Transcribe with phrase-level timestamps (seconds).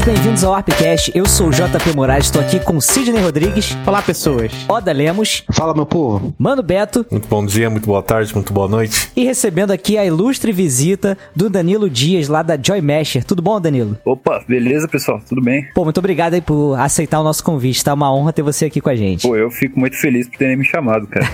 [0.00, 1.12] Todos bem-vindos ao Arpcast.
[1.14, 3.76] Eu sou o JP Moraes, estou aqui com Sidney Rodrigues.
[3.86, 4.52] Olá, pessoas.
[4.68, 5.44] Oda Lemos.
[5.52, 6.34] Fala, meu povo.
[6.38, 7.04] Mano Beto.
[7.10, 9.10] Muito bom dia, muito boa tarde, muito boa noite.
[9.16, 13.24] E recebendo aqui a ilustre visita do Danilo Dias, lá da Joy Masher.
[13.24, 13.98] Tudo bom, Danilo?
[14.04, 15.20] Opa, beleza, pessoal?
[15.28, 15.68] Tudo bem?
[15.74, 17.84] Pô, muito obrigado aí por aceitar o nosso convite.
[17.84, 19.26] Tá uma honra ter você aqui com a gente.
[19.26, 21.28] Pô, eu fico muito feliz por terem me chamado, cara.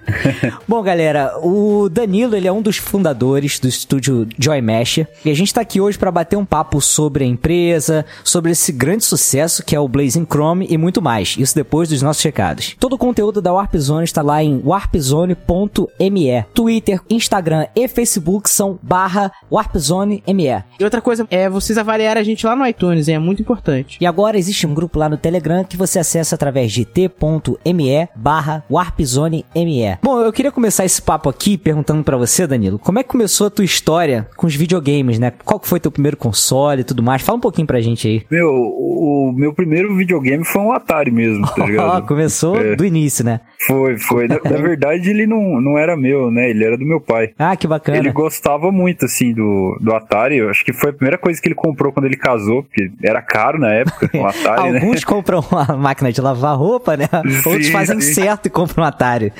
[0.66, 5.08] bom, galera, o Danilo, ele é um dos fundadores do estúdio Joy Masher.
[5.24, 8.72] E a gente tá aqui hoje para bater um papo sobre a empresa, sobre esse
[8.72, 11.36] grande sucesso que é o Blazing Chrome e muito mais.
[11.38, 12.76] Isso depois dos nossos checados.
[12.78, 16.44] Todo o conteúdo da Warp Zone está lá em warpzone.me.
[16.54, 20.64] Twitter, Instagram e Facebook são barra warpzone.me.
[20.78, 23.98] E outra coisa é vocês avaliarem a gente lá no iTunes, é muito importante.
[24.00, 28.64] E agora existe um grupo lá no Telegram que você acessa através de t.me barra
[28.70, 29.98] warpzone.me.
[30.02, 33.46] Bom, eu queria começar esse papo aqui perguntando para você, Danilo, como é que começou
[33.46, 35.32] a tua história com os videogames, né?
[35.44, 37.22] Qual foi teu primeiro console e tudo mais?
[37.22, 38.22] Fala um pouquinho pra gente aí.
[38.30, 42.06] Meu, o, meu primeiro videogame foi um Atari mesmo, tá ligado?
[42.06, 42.76] Começou é.
[42.76, 43.40] do início, né?
[43.66, 44.28] Foi, foi.
[44.28, 46.50] Na, na, verdade, ele não, não era meu, né?
[46.50, 47.30] Ele era do meu pai.
[47.38, 47.98] Ah, que bacana.
[47.98, 50.36] Ele gostava muito, assim, do, do Atari.
[50.36, 53.20] Eu acho que foi a primeira coisa que ele comprou quando ele casou, porque era
[53.20, 54.78] caro na época, um Atari, né?
[54.80, 57.08] Alguns compram uma máquina de lavar roupa, né?
[57.28, 58.14] Sim, Outros fazem sim.
[58.14, 59.32] certo e compram um Atari.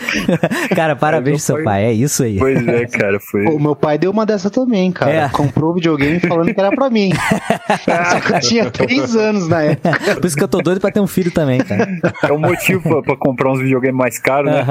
[0.75, 1.65] cara, parabéns pro seu pai.
[1.65, 1.85] pai.
[1.85, 2.39] É isso aí.
[2.39, 3.19] Pois é, cara.
[3.21, 3.45] Foi...
[3.47, 5.13] O meu pai deu uma dessa também, cara.
[5.13, 5.29] É.
[5.29, 7.11] Comprou o videogame falando que era pra mim.
[8.11, 10.17] Só que eu tinha três anos na época.
[10.17, 11.89] Por isso que eu tô doido pra ter um filho também, cara.
[12.23, 14.65] É um motivo pra, pra comprar uns videogames mais caros, né?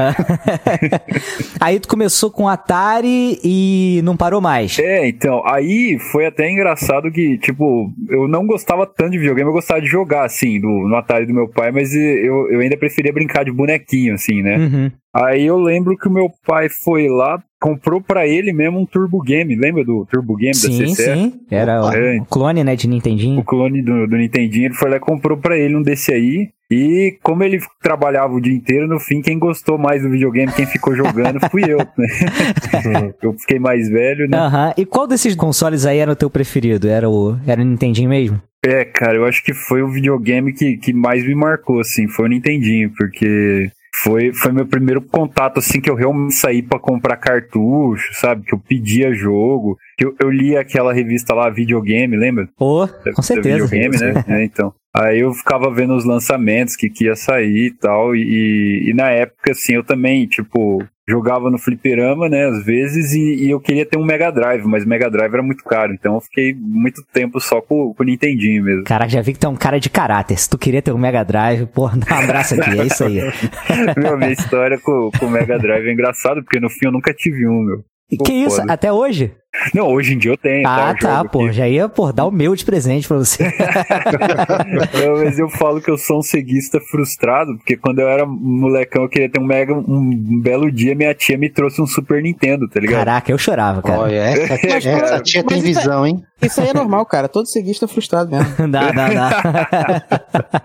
[1.60, 4.80] aí tu começou com Atari e não parou mais.
[4.80, 9.54] É, então, aí foi até engraçado que, tipo, eu não gostava tanto de videogame, eu
[9.54, 13.12] gostava de jogar, assim, do, no Atari do meu pai, mas eu, eu ainda preferia
[13.12, 14.58] brincar de bonequinho, assim, né?
[14.58, 14.92] Uhum.
[15.14, 19.20] Aí eu lembro que o meu pai foi lá, comprou para ele mesmo um Turbo
[19.20, 19.56] Game.
[19.56, 21.16] Lembra do Turbo Game sim, da CC?
[21.16, 23.40] Sim, Era o, o clone, né, de Nintendinho.
[23.40, 24.67] O clone do, do Nintendinho.
[24.67, 26.50] Ele foi lá e comprou para ele um desse aí.
[26.70, 30.66] E como ele trabalhava o dia inteiro, no fim, quem gostou mais do videogame, quem
[30.66, 33.14] ficou jogando, fui eu, né?
[33.23, 34.38] eu fiquei mais velho, né?
[34.38, 34.73] Aham.
[34.76, 36.89] E qual desses consoles aí era o teu preferido?
[36.89, 38.42] Era o, era o Nintendinho mesmo?
[38.66, 42.26] É, cara, eu acho que foi o videogame que, que mais me marcou, assim, foi
[42.26, 43.72] o Nintendinho, porque
[44.04, 48.44] foi, foi meu primeiro contato, assim, que eu realmente saí para comprar cartucho, sabe?
[48.44, 49.78] Que eu pedia jogo.
[49.98, 52.48] Que eu, eu li aquela revista lá, videogame, lembra?
[52.60, 53.66] Oh, com certeza.
[53.66, 54.24] Videogame, né?
[54.42, 54.74] é, então.
[54.96, 58.16] Aí eu ficava vendo os lançamentos que, que ia sair e tal.
[58.16, 63.45] E, e na época, assim, eu também, tipo, jogava no fliperama, né, às vezes, e,
[63.45, 66.22] e, eu queria ter um Mega Drive, mas Mega Drive era muito caro, então eu
[66.22, 68.84] fiquei muito tempo só com, com o Nintendinho mesmo.
[68.84, 70.38] Caraca, já vi que tu é um cara de caráter.
[70.38, 73.22] Se tu queria ter um Mega Drive, pô, dá um abraço aqui, é isso aí.
[73.98, 77.14] meu, minha história com, com o Mega Drive é engraçado, porque no fim eu nunca
[77.14, 77.84] tive um, meu.
[78.10, 78.58] E que isso?
[78.58, 78.73] Foda.
[78.73, 79.34] Até hoje?
[79.73, 80.68] Não, hoje em dia eu tenho.
[80.68, 81.45] Ah, tá, tá pô.
[81.45, 81.54] Aqui.
[81.54, 83.44] Já ia, pô, dar o meu de presente pra você.
[85.06, 89.04] não, mas eu falo que eu sou um ceguista frustrado, porque quando eu era molecão
[89.04, 89.73] eu queria ter um mega.
[89.73, 93.00] Um belo dia minha tia me trouxe um Super Nintendo, tá ligado?
[93.00, 94.02] Caraca, eu chorava, cara.
[94.02, 96.23] Olha, essa, é, essa tia tem visão, hein?
[96.42, 97.28] Isso aí é normal, cara.
[97.28, 98.48] Todo ceguista é frustrado mesmo.
[98.70, 100.64] dá, dá, dá.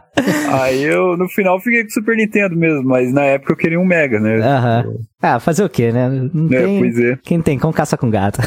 [0.60, 3.80] aí eu, no final, fiquei com o Super Nintendo mesmo, mas na época eu queria
[3.80, 4.36] um Mega, né?
[4.36, 4.84] Aham.
[4.86, 5.04] Uhum.
[5.22, 6.08] Ah, fazer o quê, né?
[6.34, 7.16] Não é, tem, pois é.
[7.22, 8.40] Quem tem cão caça com gato.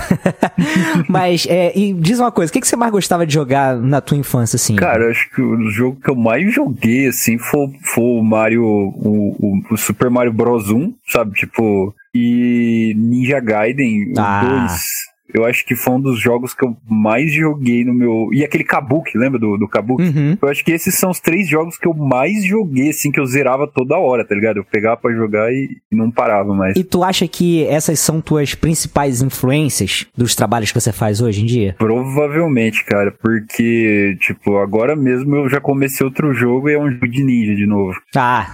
[1.07, 4.01] Mas, é, e diz uma coisa, o que, que você mais gostava de jogar na
[4.01, 4.75] tua infância, assim?
[4.75, 9.35] Cara, acho que o jogo que eu mais joguei, assim, foi, foi o Mario, o,
[9.39, 11.33] o, o Super Mario Bros 1, sabe?
[11.33, 14.67] Tipo, e Ninja Gaiden, ah.
[14.67, 18.29] 2 eu acho que foi um dos jogos que eu mais joguei no meu.
[18.31, 20.03] E aquele Kabuki, lembra do, do Kabuki?
[20.03, 20.37] Uhum.
[20.41, 23.25] Eu acho que esses são os três jogos que eu mais joguei, assim, que eu
[23.25, 24.57] zerava toda hora, tá ligado?
[24.57, 26.75] Eu pegava pra jogar e não parava mais.
[26.75, 31.41] E tu acha que essas são tuas principais influências dos trabalhos que você faz hoje
[31.41, 31.75] em dia?
[31.77, 37.07] Provavelmente, cara, porque, tipo, agora mesmo eu já comecei outro jogo e é um jogo
[37.07, 37.95] de ninja de novo.
[38.17, 38.47] Ah!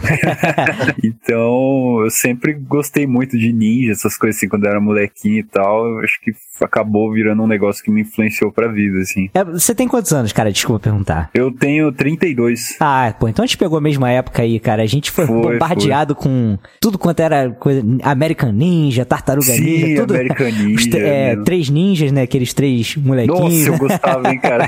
[1.04, 5.44] então, eu sempre gostei muito de ninja, essas coisas assim, quando eu era molequinho e
[5.44, 5.88] tal.
[5.88, 6.34] Eu acho que
[6.64, 9.30] acabou virando um negócio que me influenciou pra vida, assim.
[9.34, 10.52] É, você tem quantos anos, cara?
[10.52, 11.30] Desculpa perguntar.
[11.34, 12.78] Eu tenho 32.
[12.80, 14.84] Ah, pô, então a gente pegou a mesma época aí, cara.
[14.84, 16.24] A gente foi, foi bombardeado foi.
[16.24, 20.14] com tudo quanto era coisa, American Ninja, Tartaruga Sim, Ninja, tudo.
[20.14, 20.98] American Ninja.
[20.98, 22.24] é, três ninjas, né?
[22.24, 23.68] Aqueles três molequinhos.
[23.68, 24.68] Nossa, eu gostava, hein, cara.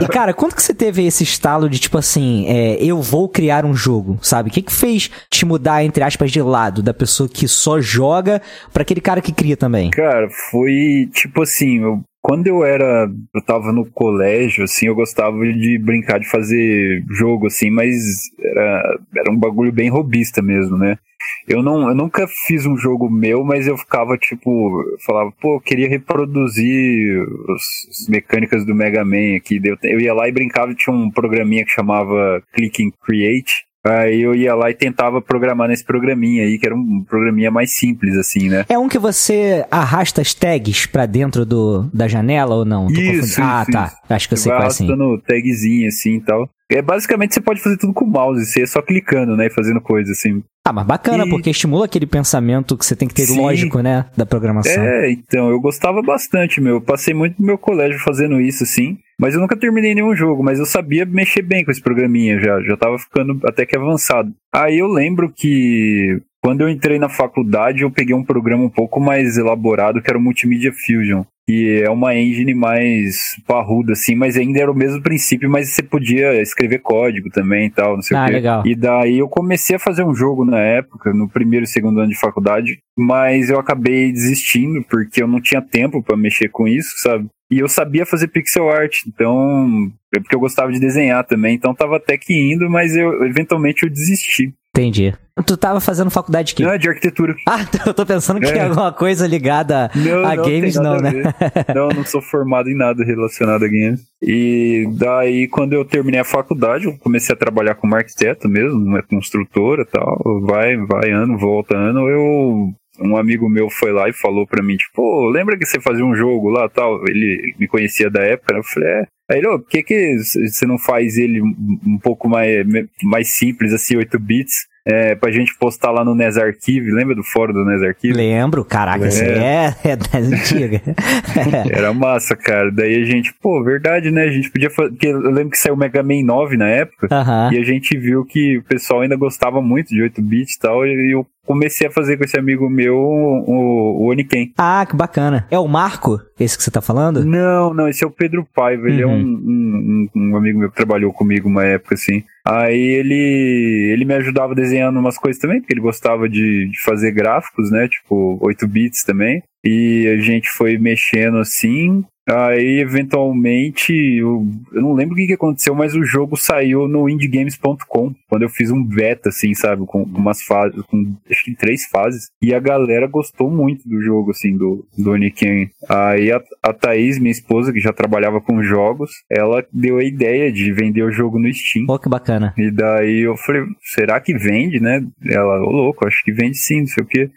[0.00, 3.64] e, cara, quando que você teve esse estalo de, tipo assim, é, eu vou criar
[3.64, 4.50] um jogo, sabe?
[4.50, 8.40] O que que fez te mudar, entre aspas, de lado, da pessoa que só joga
[8.72, 9.90] para aquele cara que cria também?
[9.90, 15.38] Cara, foi tipo assim, eu quando eu era, eu tava no colégio, assim, eu gostava
[15.38, 17.94] de brincar de fazer jogo, assim, mas
[18.38, 20.98] era, era um bagulho bem robista mesmo, né?
[21.46, 25.56] Eu, não, eu nunca fiz um jogo meu, mas eu ficava tipo, eu falava, pô,
[25.56, 27.22] eu queria reproduzir
[27.54, 29.60] as mecânicas do Mega Man aqui.
[29.62, 34.22] Eu, eu ia lá e brincava, tinha um programinha que chamava Click and Create, Aí
[34.22, 38.16] eu ia lá e tentava programar nesse programinha aí, que era um programinha mais simples,
[38.16, 38.64] assim, né?
[38.68, 42.88] É um que você arrasta as tags pra dentro do, da janela ou não?
[42.90, 43.86] Isso, ah, isso, tá.
[43.86, 43.96] Isso.
[44.08, 44.84] Acho que eu sei qual é assim.
[44.84, 46.48] arrastando tagzinho assim e tal.
[46.70, 49.50] É, basicamente você pode fazer tudo com o mouse, você é só clicando, né, e
[49.50, 50.40] fazendo coisa assim.
[50.64, 51.28] Ah, mas bacana, e...
[51.28, 53.40] porque estimula aquele pensamento que você tem que ter Sim.
[53.40, 54.80] lógico, né, da programação.
[54.84, 56.74] É, então, eu gostava bastante, meu.
[56.74, 58.98] Eu passei muito no meu colégio fazendo isso, assim.
[59.20, 62.60] Mas eu nunca terminei nenhum jogo, mas eu sabia mexer bem com esse programinha já.
[62.62, 64.32] Já tava ficando até que avançado.
[64.52, 68.98] Aí eu lembro que quando eu entrei na faculdade, eu peguei um programa um pouco
[68.98, 74.36] mais elaborado, que era o Multimedia Fusion que é uma engine mais parruda, assim, mas
[74.36, 78.16] ainda era o mesmo princípio, mas você podia escrever código também e tal, não sei
[78.16, 78.32] ah, o quê.
[78.32, 78.62] Legal.
[78.64, 82.10] E daí eu comecei a fazer um jogo na época, no primeiro e segundo ano
[82.10, 86.94] de faculdade, mas eu acabei desistindo, porque eu não tinha tempo para mexer com isso,
[86.98, 87.26] sabe?
[87.50, 89.90] E eu sabia fazer pixel art, então.
[90.14, 93.84] É porque eu gostava de desenhar também, então tava até que indo, mas eu eventualmente
[93.84, 94.52] eu desisti.
[94.70, 95.12] Entendi.
[95.46, 96.62] Tu tava fazendo faculdade aqui?
[96.62, 97.34] Não, é de arquitetura.
[97.48, 100.96] Ah, eu tô pensando que é, é alguma coisa ligada não, a não, games, não,
[100.98, 101.10] né?
[101.74, 104.00] não, não sou formado em nada relacionado a games.
[104.22, 109.02] E daí, quando eu terminei a faculdade, eu comecei a trabalhar como arquiteto mesmo, uma
[109.02, 110.40] construtora e tal.
[110.42, 112.08] Vai, vai, ano, volta, ano.
[112.08, 116.04] Eu um amigo meu foi lá e falou pra mim, tipo, lembra que você fazia
[116.04, 117.02] um jogo lá tal?
[117.08, 118.60] Ele me conhecia da época, né?
[118.60, 119.06] Eu falei, é.
[119.30, 122.66] Aí ele, oh, por que, que você não faz ele um pouco mais,
[123.02, 124.70] mais simples, assim, 8 bits?
[124.84, 126.90] é, pra gente postar lá no NES Archive.
[126.90, 128.14] Lembra do fórum do NES Archive?
[128.14, 130.80] Lembro, caraca, isso é, é das antigas.
[131.70, 132.70] Era massa, cara.
[132.70, 134.24] Daí a gente, pô, verdade, né?
[134.24, 134.90] A gente podia fazer.
[134.90, 137.06] Porque eu lembro que saiu o Mega Man 9 na época.
[137.06, 137.52] Uh -huh.
[137.52, 140.86] E a gente viu que o pessoal ainda gostava muito de 8 bits e tal.
[140.86, 144.52] E eu comecei a fazer com esse amigo meu o, o Oniken.
[144.58, 145.46] Ah, que bacana.
[145.50, 147.24] É o Marco, esse que você tá falando?
[147.24, 148.88] Não, não, esse é o Pedro Paiva.
[148.88, 149.10] Ele uhum.
[149.10, 152.22] é um, um, um, amigo meu que trabalhou comigo uma época assim.
[152.46, 157.12] Aí ele, ele me ajudava desenhando umas coisas também, porque ele gostava de, de fazer
[157.12, 157.88] gráficos, né?
[157.88, 159.42] Tipo, 8 bits também.
[159.64, 162.04] E a gente foi mexendo assim.
[162.30, 167.08] Aí, eventualmente, eu, eu não lembro o que, que aconteceu, mas o jogo saiu no
[167.08, 171.86] indiegames.com, quando eu fiz um beta, assim, sabe, com, umas fases, com acho que três
[171.86, 175.70] fases, e a galera gostou muito do jogo, assim, do, do Oniken.
[175.88, 180.52] Aí a, a Thaís, minha esposa, que já trabalhava com jogos, ela deu a ideia
[180.52, 181.86] de vender o jogo no Steam.
[181.86, 182.54] Pô, que bacana.
[182.56, 185.04] E daí eu falei, será que vende, né?
[185.26, 187.30] Ela, ô louco, acho que vende sim, não sei o quê.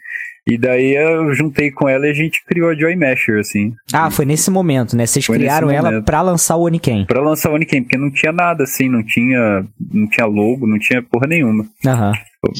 [0.46, 3.72] E daí eu juntei com ela e a gente criou a Joy Masher, assim.
[3.92, 5.06] Ah, foi nesse momento, né?
[5.06, 7.06] Vocês foi criaram ela pra lançar o Oniken.
[7.06, 10.78] Pra lançar o Oniken, porque não tinha nada, assim, não tinha, não tinha logo, não
[10.78, 11.64] tinha porra nenhuma.
[11.86, 12.12] Aham.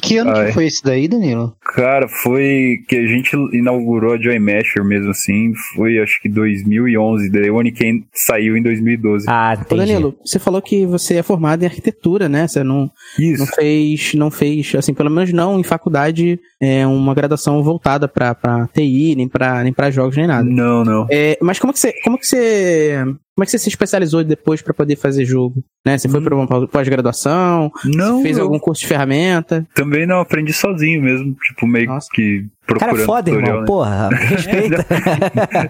[0.03, 1.55] Que ano que foi esse daí, Danilo?
[1.75, 7.31] Cara, foi que a gente inaugurou a Joy Masher mesmo assim, foi acho que 2011,
[7.31, 9.27] daí o Oniken saiu em 2012.
[9.29, 9.75] Ah, entendi.
[9.75, 12.47] Ô Danilo, você falou que você é formado em arquitetura, né?
[12.47, 13.41] Você não, Isso.
[13.41, 18.35] não fez, não fez, assim, pelo menos não em faculdade, é, uma graduação voltada pra,
[18.35, 20.49] pra TI, nem pra, nem pra jogos, nem nada.
[20.49, 21.07] Não, não.
[21.11, 23.05] É, mas como que você, como que você
[23.35, 25.65] como é que você se especializou depois para poder fazer jogo?
[25.85, 25.99] Né?
[25.99, 27.71] Você foi para uma pós-graduação?
[27.85, 28.23] Não.
[28.23, 29.67] Fez algum curso de ferramenta?
[29.75, 31.35] Também não, aprendi sozinho mesmo.
[31.43, 32.09] Tipo, meio Nossa.
[32.13, 32.47] que
[32.79, 33.61] Cara, foda, irmão.
[33.61, 33.67] Né?
[33.67, 34.87] Porra, respeita.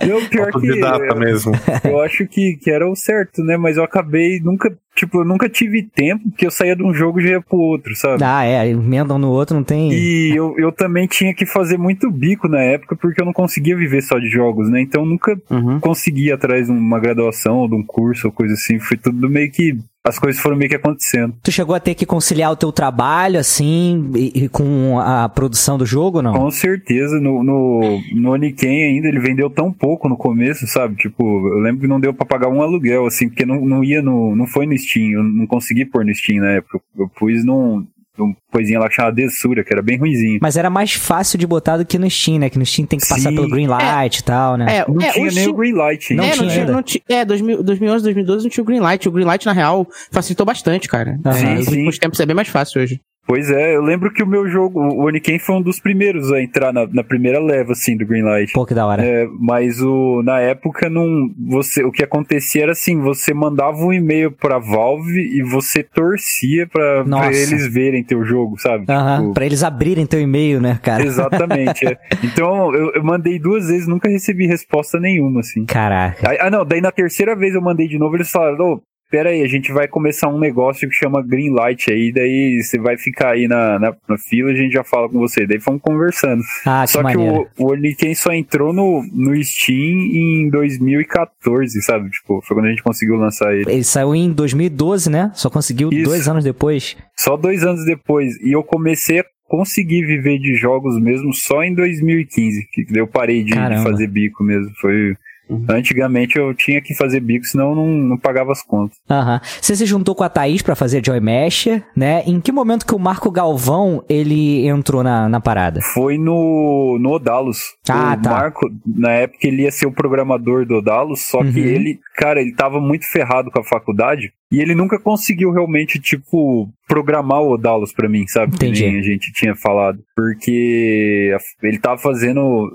[0.06, 0.68] não, pior que...
[0.68, 1.52] Eu, mesmo.
[1.84, 3.56] eu acho que, que era o certo, né?
[3.56, 4.72] Mas eu acabei nunca...
[4.94, 7.58] Tipo, eu nunca tive tempo, porque eu saía de um jogo e já ia pro
[7.58, 8.22] outro, sabe?
[8.22, 8.68] Ah, é.
[8.68, 9.92] Emendam no outro, não tem...
[9.92, 13.76] E eu, eu também tinha que fazer muito bico na época, porque eu não conseguia
[13.76, 14.80] viver só de jogos, né?
[14.80, 15.80] Então eu nunca uhum.
[15.80, 18.78] conseguia atrás de uma graduação ou de um curso ou coisa assim.
[18.78, 21.34] Foi tudo meio que as coisas foram meio que acontecendo.
[21.42, 25.78] Tu chegou a ter que conciliar o teu trabalho, assim, e, e com a produção
[25.78, 26.34] do jogo, não?
[26.34, 27.18] Com certeza.
[27.18, 30.96] No, no, no Oniken ainda, ele vendeu tão pouco no começo, sabe?
[30.96, 34.02] Tipo, eu lembro que não deu pra pagar um aluguel, assim, porque não, não ia
[34.02, 34.37] no...
[34.37, 36.80] Não foi no Steam, eu não consegui pôr no Steam na época.
[36.99, 37.87] Eu pus num,
[38.23, 40.38] uma coisinha lá que chamava Desura, que era bem ruimzinho.
[40.40, 42.49] Mas era mais fácil de botar do que no Steam, né?
[42.49, 43.35] Que no Steam tem que passar Sim.
[43.35, 44.78] pelo Green Light é, e tal, né?
[44.78, 45.50] É, não é, tinha o nem Steam...
[45.50, 46.14] o Green Light.
[46.14, 48.80] Não, é, tinha, não tinha, não tinha, É, 2000, 2011, 2012 não tinha o Green
[48.80, 49.09] Light.
[49.09, 51.18] O Green Light, na real, facilitou bastante, cara.
[51.33, 51.88] Sim, é, sim.
[51.88, 53.00] Os tempos é bem mais fácil hoje.
[53.26, 56.42] Pois é, eu lembro que o meu jogo, o Oniken foi um dos primeiros a
[56.42, 58.52] entrar na, na primeira leva, assim, do Greenlight.
[58.52, 59.04] Pô, que da hora.
[59.04, 63.92] É, mas o, na época, não, você, o que acontecia era assim, você mandava um
[63.92, 68.84] e-mail pra Valve e você torcia pra, pra eles verem teu jogo, sabe?
[68.88, 71.02] Aham, tipo, pra eles abrirem teu e-mail, né, cara?
[71.02, 71.96] Exatamente, é.
[72.22, 75.64] Então, eu, eu, mandei duas vezes, nunca recebi resposta nenhuma, assim.
[75.66, 76.36] Caraca.
[76.40, 78.82] Ah, não, daí na terceira vez eu mandei de novo, eles falaram, ô,
[79.14, 82.97] pera aí, a gente vai começar um negócio que chama Greenlight aí, daí você vai
[82.97, 85.47] ficar aí na, na, na fila a gente já fala com você.
[85.47, 86.42] Daí fomos conversando.
[86.66, 92.11] Ah, só que, que o, o Oniken só entrou no, no Steam em 2014, sabe?
[92.11, 93.71] Tipo, foi quando a gente conseguiu lançar ele.
[93.71, 95.30] Ele saiu em 2012, né?
[95.33, 96.02] Só conseguiu Isso.
[96.02, 96.97] dois anos depois.
[97.16, 98.35] Só dois anos depois.
[98.40, 103.44] E eu comecei a conseguir viver de jogos mesmo só em 2015, que eu parei
[103.44, 104.73] de, de fazer bico mesmo.
[104.80, 105.14] Foi
[105.48, 105.66] Uhum.
[105.68, 108.96] Antigamente eu tinha que fazer bico, senão não, não pagava as contas.
[109.10, 109.34] Aham.
[109.34, 109.40] Uhum.
[109.60, 112.22] Você se juntou com a Thaís para fazer Joy Mesh, né?
[112.26, 115.80] Em que momento que o Marco Galvão ele entrou na, na parada?
[115.80, 117.74] Foi no, no Odalos.
[117.88, 118.30] Ah, o tá.
[118.30, 121.52] Marco, na época, ele ia ser o programador do Odalos, só uhum.
[121.52, 124.32] que ele, cara, ele tava muito ferrado com a faculdade.
[124.54, 128.54] E ele nunca conseguiu realmente, tipo, programar o Odalos pra mim, sabe?
[128.54, 128.88] Entendi.
[128.88, 129.99] Que a gente tinha falado.
[130.14, 132.70] Porque ele tava fazendo.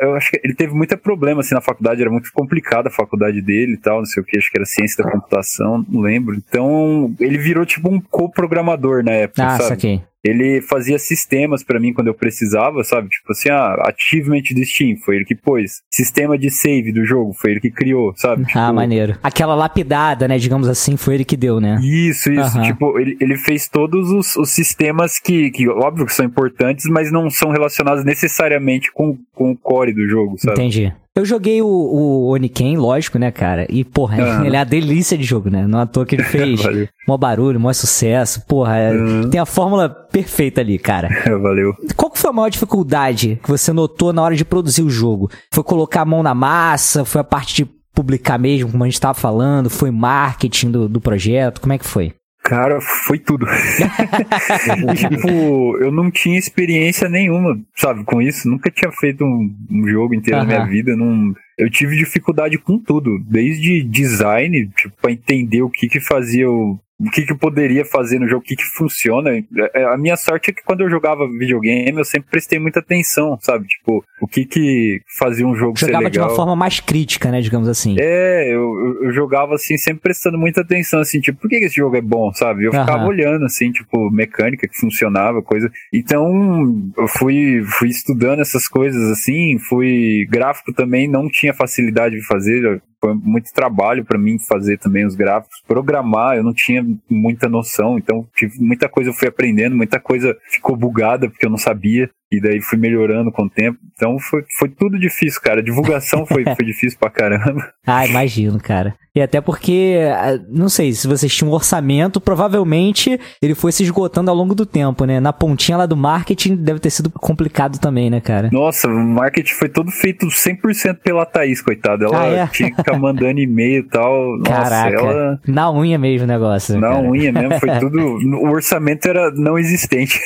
[0.00, 2.00] Eu acho que ele teve muito problema, assim, na faculdade.
[2.00, 4.38] Era muito complicada a faculdade dele e tal, não sei o que.
[4.38, 6.36] Acho que era ciência da computação, não lembro.
[6.36, 9.68] Então, ele virou, tipo, um co-programador na época, ah, sabe?
[9.70, 13.08] Saquei ele fazia sistemas para mim quando eu precisava, sabe?
[13.10, 15.82] Tipo assim, ah, achievement do Steam, foi ele que pôs.
[15.90, 18.42] Sistema de save do jogo, foi ele que criou, sabe?
[18.42, 19.18] Ah, tipo, ah, maneiro.
[19.22, 21.78] Aquela lapidada, né, digamos assim, foi ele que deu, né?
[21.82, 22.56] Isso, isso.
[22.56, 22.64] Uhum.
[22.64, 27.12] Tipo, ele, ele fez todos os, os sistemas que, que, óbvio que são importantes, mas
[27.12, 30.54] não são relacionados necessariamente com, com o core do jogo, sabe?
[30.54, 30.92] Entendi.
[31.16, 33.66] Eu joguei o, o Oniken, lógico, né, cara?
[33.70, 34.44] E, porra, uhum.
[34.46, 35.64] ele é a delícia de jogo, né?
[35.64, 36.60] Não à toa que ele fez
[37.06, 38.44] mó barulho, mó sucesso.
[38.46, 39.30] Porra, uhum.
[39.30, 41.08] tem a fórmula perfeita ali, cara.
[41.40, 41.72] Valeu.
[41.96, 45.30] Qual que foi a maior dificuldade que você notou na hora de produzir o jogo?
[45.52, 47.04] Foi colocar a mão na massa?
[47.04, 49.70] Foi a parte de publicar mesmo, como a gente tava falando?
[49.70, 51.60] Foi marketing do, do projeto?
[51.60, 52.12] Como é que foi?
[52.44, 53.46] Cara, foi tudo.
[54.94, 58.46] tipo, eu não tinha experiência nenhuma, sabe, com isso.
[58.46, 60.46] Nunca tinha feito um, um jogo inteiro uhum.
[60.46, 60.94] na minha vida.
[60.94, 66.46] Não, eu tive dificuldade com tudo, desde design, tipo, pra entender o que que fazia
[66.50, 69.30] o, o que, que eu poderia fazer no jogo, o que, que funciona.
[69.30, 72.80] É, é, a minha sorte é que quando eu jogava videogame, eu sempre prestei muita
[72.80, 73.66] atenção, sabe?
[73.66, 76.10] Tipo, o que que fazia um jogo jogava ser legal.
[76.10, 77.96] de uma forma mais crítica, né, digamos assim.
[77.98, 81.76] É, eu, eu, jogava assim, sempre prestando muita atenção, assim, tipo, por que, que esse
[81.76, 82.64] jogo é bom, sabe?
[82.64, 85.70] Eu ficava olhando, assim, tipo, mecânica que funcionava, coisa.
[85.92, 90.26] Então, eu fui, fui estudando essas coisas, assim, fui...
[90.30, 95.14] Gráfico também não tinha facilidade de fazer, foi muito trabalho para mim fazer também os
[95.14, 95.60] gráficos.
[95.66, 100.34] Programar, eu não tinha muita noção, então tive muita coisa eu fui aprendendo, muita coisa
[100.50, 102.10] ficou bugada porque eu não sabia.
[102.34, 103.78] E daí fui melhorando com o tempo.
[103.94, 105.60] Então foi, foi tudo difícil, cara.
[105.60, 107.72] A divulgação foi, foi difícil pra caramba.
[107.86, 108.94] Ah, imagino, cara.
[109.16, 113.84] E até porque, ah, não sei, se vocês tinham um orçamento, provavelmente ele foi se
[113.84, 115.20] esgotando ao longo do tempo, né?
[115.20, 118.48] Na pontinha lá do marketing deve ter sido complicado também, né, cara?
[118.50, 122.06] Nossa, o marketing foi todo feito 100% pela Thaís, coitada.
[122.06, 122.46] Ela ah, é?
[122.50, 124.36] tinha que ficar mandando e-mail e tal.
[124.38, 125.40] Nossa, Caraca, ela...
[125.46, 126.80] na unha mesmo o negócio.
[126.80, 127.08] Na cara.
[127.08, 128.00] unha mesmo, foi tudo...
[128.00, 130.20] o orçamento era não existente.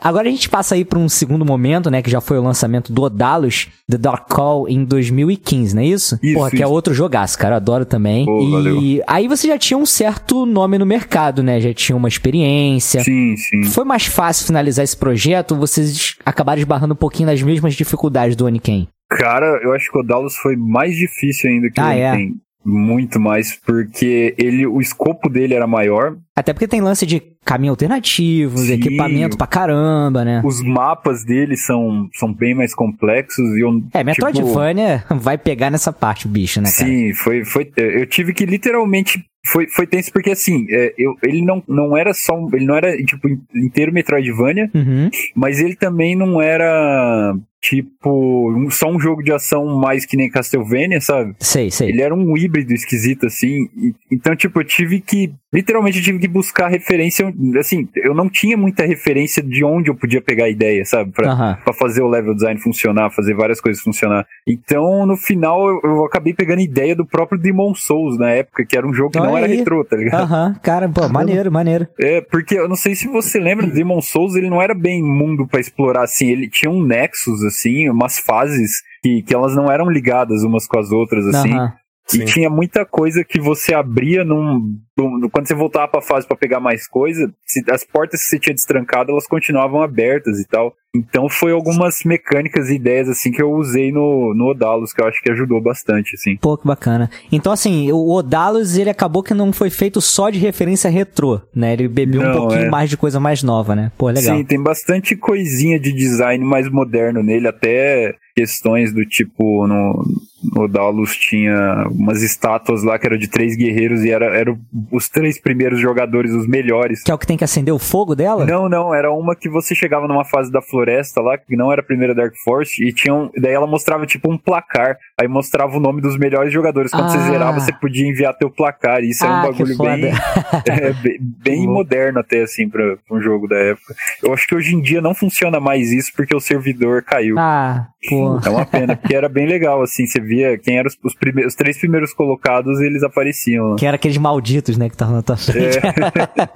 [0.00, 2.92] Agora a gente passa aí para um segundo momento, né, que já foi o lançamento
[2.92, 6.18] do Odalus, The Dark Call, em 2015, não é isso?
[6.22, 6.56] Isso, Porra, isso.
[6.56, 8.24] que é outro jogaço, cara, eu adoro também.
[8.24, 9.04] Pô, e valeu.
[9.06, 13.02] aí você já tinha um certo nome no mercado, né, já tinha uma experiência.
[13.02, 13.62] Sim, sim.
[13.64, 18.36] Foi mais fácil finalizar esse projeto ou vocês acabaram esbarrando um pouquinho nas mesmas dificuldades
[18.36, 18.88] do Oniken?
[19.10, 22.34] Cara, eu acho que o Odalus foi mais difícil ainda que ah, o Oniken.
[22.38, 22.42] É?
[22.64, 26.16] Muito mais, porque ele, o escopo dele era maior.
[26.36, 30.42] Até porque tem lance de caminho alternativo, Sim, equipamento pra caramba, né?
[30.44, 35.70] Os mapas dele são, são bem mais complexos e eu, É, Metroidvania tipo, vai pegar
[35.70, 36.88] nessa parte o bicho, né, cara?
[36.88, 41.42] Sim, foi, foi, eu tive que literalmente foi, foi tenso porque assim, é, eu, ele
[41.44, 45.10] não, não era só, ele não era tipo inteiro Metroidvania, uhum.
[45.34, 50.28] mas ele também não era tipo, um, só um jogo de ação mais que nem
[50.28, 51.34] Castlevania, sabe?
[51.38, 51.90] Sei, sei.
[51.90, 53.68] Ele era um híbrido esquisito, assim.
[53.76, 55.32] E, então, tipo, eu tive que.
[55.54, 57.32] Literalmente, eu tive que buscar referência.
[57.58, 61.12] Assim, eu não tinha muita referência de onde eu podia pegar a ideia, sabe?
[61.12, 61.54] Pra, uhum.
[61.62, 64.26] pra fazer o level design funcionar, fazer várias coisas funcionar.
[64.48, 68.76] Então, no final, eu, eu acabei pegando ideia do próprio Demon Souls na época, que
[68.76, 70.22] era um jogo que Olha não era retrô, tá ligado?
[70.22, 70.54] Aham, uhum.
[70.62, 71.86] cara, pô, maneiro, maneiro.
[72.00, 75.46] É, porque eu não sei se você lembra, Demon Souls, ele não era bem mundo
[75.46, 76.28] para explorar, assim.
[76.28, 80.78] Ele tinha um nexus, assim, umas fases que, que elas não eram ligadas umas com
[80.78, 81.54] as outras, assim.
[81.54, 81.72] Uhum.
[82.06, 82.22] Sim.
[82.22, 84.76] E tinha muita coisa que você abria num.
[84.96, 88.38] num quando você voltava pra fase para pegar mais coisa, se, as portas que você
[88.38, 90.74] tinha destrancado, elas continuavam abertas e tal.
[90.94, 95.06] Então foi algumas mecânicas e ideias assim que eu usei no, no Odalos, que eu
[95.06, 96.36] acho que ajudou bastante, assim.
[96.36, 97.08] Pô, que bacana.
[97.30, 101.72] Então, assim, o Odalos, ele acabou que não foi feito só de referência retrô, né?
[101.72, 102.68] Ele bebeu não, um pouquinho é.
[102.68, 103.90] mais de coisa mais nova, né?
[103.96, 104.36] Pô, legal.
[104.36, 110.04] Sim, tem bastante coisinha de design mais moderno nele, até questões do tipo no,
[110.42, 114.56] no Dalus tinha umas estátuas lá que eram de três guerreiros e eram era
[114.90, 117.02] os três primeiros jogadores, os melhores.
[117.02, 118.44] Que é o que tem que acender o fogo dela?
[118.44, 121.80] Não, não, era uma que você chegava numa fase da floresta lá, que não era
[121.80, 125.76] a primeira Dark Force, e tinha um, daí ela mostrava tipo um placar, aí mostrava
[125.76, 126.90] o nome dos melhores jogadores.
[126.90, 127.08] Quando ah.
[127.08, 130.04] você zerava, você podia enviar teu placar, e isso ah, era um ah, bagulho bem,
[130.66, 133.94] é, bem, bem moderno até assim pra, pra um jogo da época.
[134.22, 137.38] Eu acho que hoje em dia não funciona mais isso porque o servidor caiu.
[137.38, 138.40] Ah, pô.
[138.44, 140.31] É uma pena, porque era bem legal, assim, você via
[140.62, 143.76] quem eram os, os, primeiros, os três primeiros colocados, eles apareciam.
[143.76, 145.78] Que era aqueles malditos, né, que estavam na tua frente.
[145.78, 146.46] É.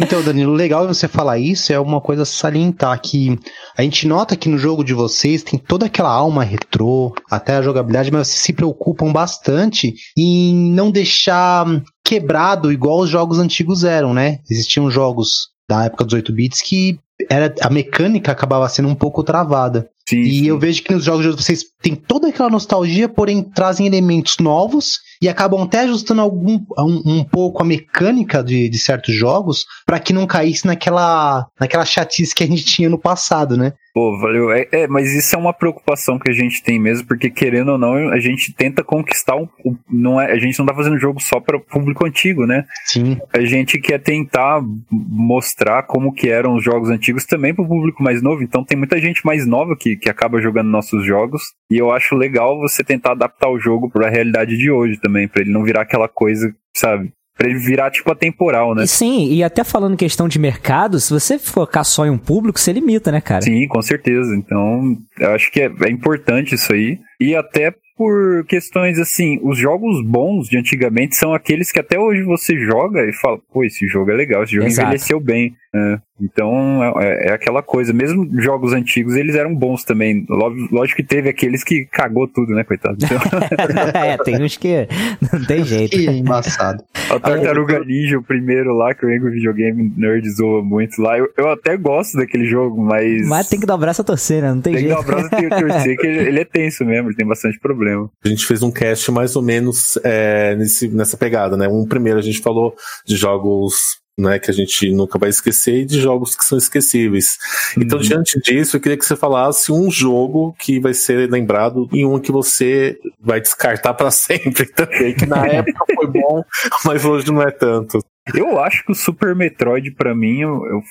[0.00, 3.38] então, Danilo, legal você falar isso, é uma coisa salientar que
[3.76, 7.62] a gente nota que no jogo de vocês tem toda aquela alma retrô, até a
[7.62, 11.66] jogabilidade, mas vocês se preocupam bastante em não deixar
[12.04, 14.38] quebrado igual os jogos antigos eram, né?
[14.50, 16.98] Existiam jogos da época dos 8 bits que
[17.28, 19.88] era, a mecânica acabava sendo um pouco travada.
[20.10, 20.46] Sim, e sim.
[20.46, 24.98] eu vejo que nos jogos de vocês tem toda aquela nostalgia, porém trazem elementos novos
[25.22, 30.00] e acabam até ajustando algum, um, um pouco a mecânica de, de certos jogos para
[30.00, 33.72] que não caísse naquela, naquela chatice que a gente tinha no passado, né?
[33.92, 34.52] Pô, valeu.
[34.52, 37.78] É, é, mas isso é uma preocupação que a gente tem mesmo, porque querendo ou
[37.78, 39.48] não, a gente tenta conquistar um.
[39.90, 42.64] Não é, a gente não tá fazendo jogo só para o público antigo, né?
[42.86, 43.18] Sim.
[43.32, 48.02] A gente quer tentar mostrar como que eram os jogos antigos também para o público
[48.02, 48.42] mais novo.
[48.42, 51.42] Então tem muita gente mais nova que, que acaba jogando nossos jogos.
[51.68, 55.26] E eu acho legal você tentar adaptar o jogo para a realidade de hoje também,
[55.26, 57.12] para ele não virar aquela coisa, sabe?
[57.36, 58.84] Pra ele virar, tipo, atemporal, né?
[58.84, 62.60] E sim, e até falando questão de mercado, se você focar só em um público,
[62.60, 63.40] você limita, né, cara?
[63.40, 64.34] Sim, com certeza.
[64.36, 66.98] Então, eu acho que é, é importante isso aí.
[67.18, 72.22] E até por questões assim, os jogos bons de antigamente são aqueles que até hoje
[72.22, 74.88] você joga e fala, pô, esse jogo é legal, esse jogo Exato.
[74.88, 75.54] envelheceu bem.
[75.74, 80.26] É, então é, é, aquela coisa, mesmo jogos antigos eles eram bons também.
[80.28, 82.96] Lógico que teve aqueles que cagou tudo, né, coitado?
[83.02, 83.18] Então...
[84.00, 84.88] é, tem uns que
[85.32, 85.96] não tem jeito.
[85.96, 86.82] Que embaçado.
[87.10, 91.18] A Tartaruga Ninja, o primeiro lá, que o Videogame Nerd zoa muito lá.
[91.18, 93.26] Eu, eu até gosto daquele jogo, mas.
[93.28, 94.52] Mas tem que dar o braço a torcer, né?
[94.52, 94.96] Não tem, tem jeito.
[94.96, 97.26] Tem que dar o braço a torcer, que ele, ele, é tenso mesmo, ele tem
[97.26, 98.10] bastante problema.
[98.24, 101.68] A gente fez um cast mais ou menos é, nesse, nessa pegada, né?
[101.68, 102.74] Um primeiro a gente falou
[103.06, 107.38] de jogos né, que a gente nunca vai esquecer e de jogos que são esquecíveis.
[107.72, 107.90] Então, uhum.
[107.90, 112.04] Então, diante disso, eu queria que você falasse um jogo que vai ser lembrado e
[112.04, 116.44] um que você vai descartar para sempre também, que na época foi bom,
[116.84, 117.98] mas hoje não é tanto.
[118.34, 120.42] Eu acho que o Super Metroid, para mim,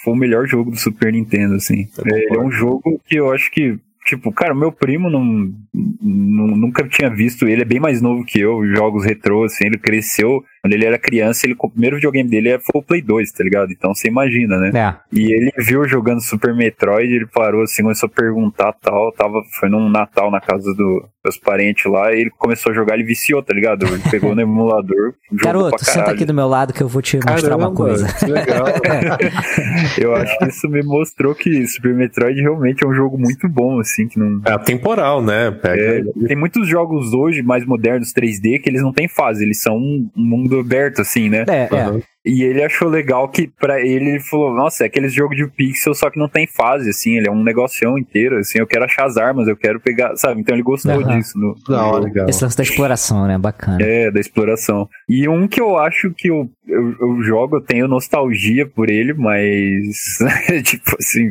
[0.03, 1.87] foi o melhor jogo do Super Nintendo, assim.
[2.11, 5.53] É, é um jogo que eu acho que Tipo, cara, meu primo não,
[6.01, 7.47] não, nunca tinha visto.
[7.47, 9.67] Ele é bem mais novo que eu, jogos retrô, assim.
[9.67, 13.31] Ele cresceu quando ele era criança, ele, o primeiro videogame dele foi o Play 2,
[13.31, 13.71] tá ligado?
[13.71, 14.71] Então você imagina, né?
[14.73, 14.95] É.
[15.11, 19.11] E ele viu jogando Super Metroid, ele parou assim, começou a perguntar tal.
[19.13, 22.95] Tava, foi num Natal na casa do, dos parentes lá, e ele começou a jogar,
[22.95, 23.85] ele viciou, tá ligado?
[23.85, 25.13] Ele pegou no emulador.
[25.31, 28.07] Garoto, senta aqui do meu lado que eu vou te Caramba, mostrar uma coisa.
[28.13, 28.65] Que legal.
[29.97, 33.79] eu acho que isso me mostrou que Super Metroid realmente é um jogo muito bom,
[33.79, 34.41] assim, que não.
[34.45, 35.51] É temporal, né?
[35.51, 35.81] Pega...
[35.81, 39.77] É, tem muitos jogos hoje mais modernos 3D que eles não têm fase, eles são
[39.77, 41.45] um mundo mundo aberto, assim, né?
[41.47, 41.97] É, uhum.
[41.97, 42.01] é.
[42.25, 45.93] E ele achou legal que para ele ele falou, nossa, é aquele jogo de pixel,
[45.93, 49.05] só que não tem fase, assim, ele é um negocião inteiro, assim, eu quero achar
[49.05, 50.41] as armas, eu quero pegar, sabe?
[50.41, 51.07] Então ele gostou uhum.
[51.17, 51.37] disso.
[51.39, 52.27] No, da hora, legal.
[52.27, 53.37] Esse lance da exploração, né?
[53.37, 53.81] Bacana.
[53.81, 54.87] É, da exploração.
[55.07, 59.13] E um que eu acho que eu, eu, eu jogo, eu tenho nostalgia por ele,
[59.13, 59.97] mas,
[60.63, 61.29] tipo assim,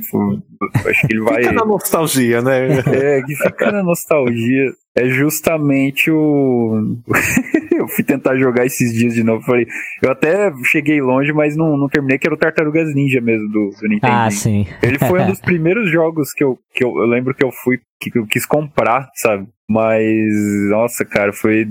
[0.87, 1.43] acho que ele vai...
[1.43, 2.79] Fica na nostalgia, né?
[2.79, 6.97] É, que fica na nostalgia é justamente o.
[7.79, 9.45] eu fui tentar jogar esses dias de novo.
[9.45, 9.67] Falei,
[10.03, 13.71] eu até cheguei longe, mas não, não terminei, que era o Tartarugas Ninja mesmo do,
[13.81, 14.13] do Nintendo.
[14.13, 14.67] Ah, sim.
[14.83, 17.79] Ele foi um dos primeiros jogos que eu, que eu, eu lembro que eu fui,
[18.01, 19.47] que eu quis comprar, sabe?
[19.71, 20.33] Mas,
[20.71, 21.69] nossa, cara, foi.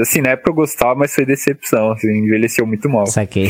[0.00, 3.06] Assim, na época eu gostava, mas foi decepção, assim, envelheceu muito mal.
[3.06, 3.48] Saquei.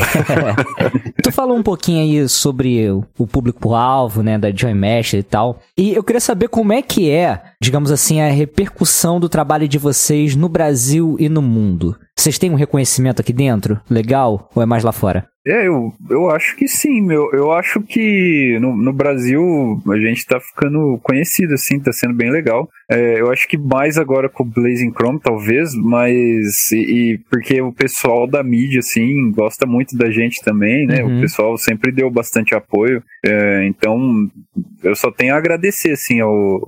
[1.23, 5.61] tu falou um pouquinho aí sobre o público-alvo, né, da Joy Mesh e tal.
[5.77, 9.77] E eu queria saber como é que é, digamos assim, a repercussão do trabalho de
[9.77, 11.95] vocês no Brasil e no mundo.
[12.21, 13.81] Vocês têm um reconhecimento aqui dentro?
[13.89, 14.51] Legal?
[14.55, 15.27] Ou é mais lá fora?
[15.47, 17.31] É, eu, eu acho que sim, meu.
[17.33, 19.43] Eu acho que no, no Brasil
[19.89, 22.69] a gente tá ficando conhecido, assim, tá sendo bem legal.
[22.91, 26.73] É, eu acho que mais agora com o Blazing Chrome, talvez, mas.
[26.73, 26.77] E,
[27.13, 31.05] e, porque o pessoal da mídia, assim, gosta muito da gente também, né?
[31.05, 31.19] Uhum.
[31.19, 33.01] O pessoal sempre deu bastante apoio.
[33.25, 34.29] É, então,
[34.83, 36.61] eu só tenho a agradecer, assim, ao,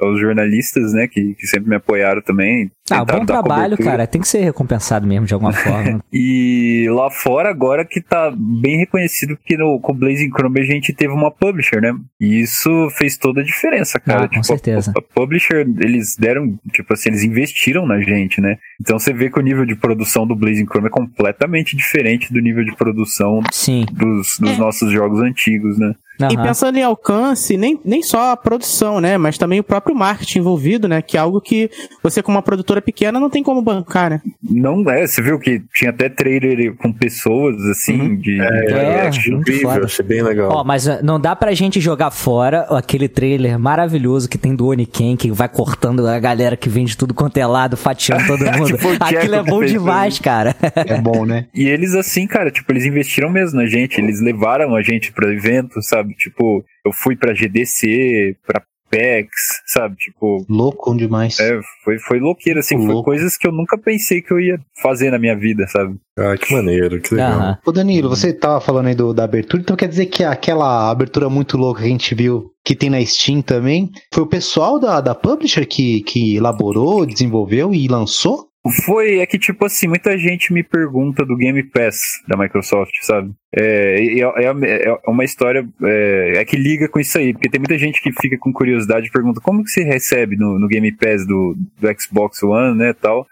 [0.00, 2.70] aos jornalistas, né, que, que sempre me apoiaram também.
[2.90, 3.90] Ah, bom trabalho, cobertura.
[3.90, 4.06] cara.
[4.06, 6.02] Tem que ser recompensado mesmo de alguma forma.
[6.12, 10.64] e lá fora, agora que tá bem reconhecido, porque no, com o Blazing Chrome a
[10.64, 11.94] gente teve uma publisher, né?
[12.20, 14.24] E isso fez toda a diferença, cara.
[14.24, 14.92] Ah, com tipo, certeza.
[14.96, 18.56] A, a, publisher, eles deram, tipo assim, eles investiram na gente, né?
[18.80, 22.40] Então você vê que o nível de produção do Blazing Chrome é completamente diferente do
[22.40, 23.84] nível de produção Sim.
[23.92, 24.56] dos, dos é.
[24.56, 25.94] nossos jogos antigos, né?
[26.26, 26.32] Uhum.
[26.32, 29.16] E pensando em alcance, nem, nem só a produção, né?
[29.18, 31.02] Mas também o próprio marketing envolvido, né?
[31.02, 31.70] Que é algo que
[32.02, 34.20] você, como uma produtora pequena, não tem como bancar, né?
[34.42, 38.16] Não é, você viu que tinha até trailer com pessoas, assim, uhum.
[38.16, 38.40] de.
[38.40, 40.50] É, é, é achei incrível, achei bem legal.
[40.52, 44.66] Ó, mas uh, não dá pra gente jogar fora aquele trailer maravilhoso que tem do
[44.66, 48.66] Oniken, que vai cortando a galera que vende tudo quanto é lado, fatiando todo mundo.
[48.66, 50.54] tipo, Aquilo é bom demais, cara.
[50.74, 51.46] É bom, né?
[51.54, 55.32] E eles, assim, cara, tipo, eles investiram mesmo na gente, eles levaram a gente pra
[55.32, 56.09] evento, sabe?
[56.10, 56.14] Sabe?
[56.16, 59.30] Tipo, eu fui pra GDC, pra PEX,
[59.66, 59.94] sabe?
[59.96, 60.44] Tipo.
[60.48, 61.38] Louco demais.
[61.38, 62.76] É, foi, foi louqueira, assim.
[62.76, 62.92] Louco.
[62.92, 65.96] Foi coisas que eu nunca pensei que eu ia fazer na minha vida, sabe?
[66.18, 67.40] Ah, que maneiro, que legal.
[67.40, 67.56] Uhum.
[67.64, 71.30] Ô Danilo, você tava falando aí do, da abertura, então quer dizer que aquela abertura
[71.30, 75.00] muito louca que a gente viu, que tem na Steam também, foi o pessoal da,
[75.00, 78.49] da publisher que, que elaborou, desenvolveu e lançou?
[78.84, 83.32] Foi, é que tipo assim, muita gente me pergunta do Game Pass da Microsoft, sabe?
[83.56, 87.58] É, é, é, é uma história é, é, que liga com isso aí, porque tem
[87.58, 90.92] muita gente que fica com curiosidade e pergunta como que se recebe no, no Game
[90.92, 93.26] Pass do, do Xbox One, né, tal.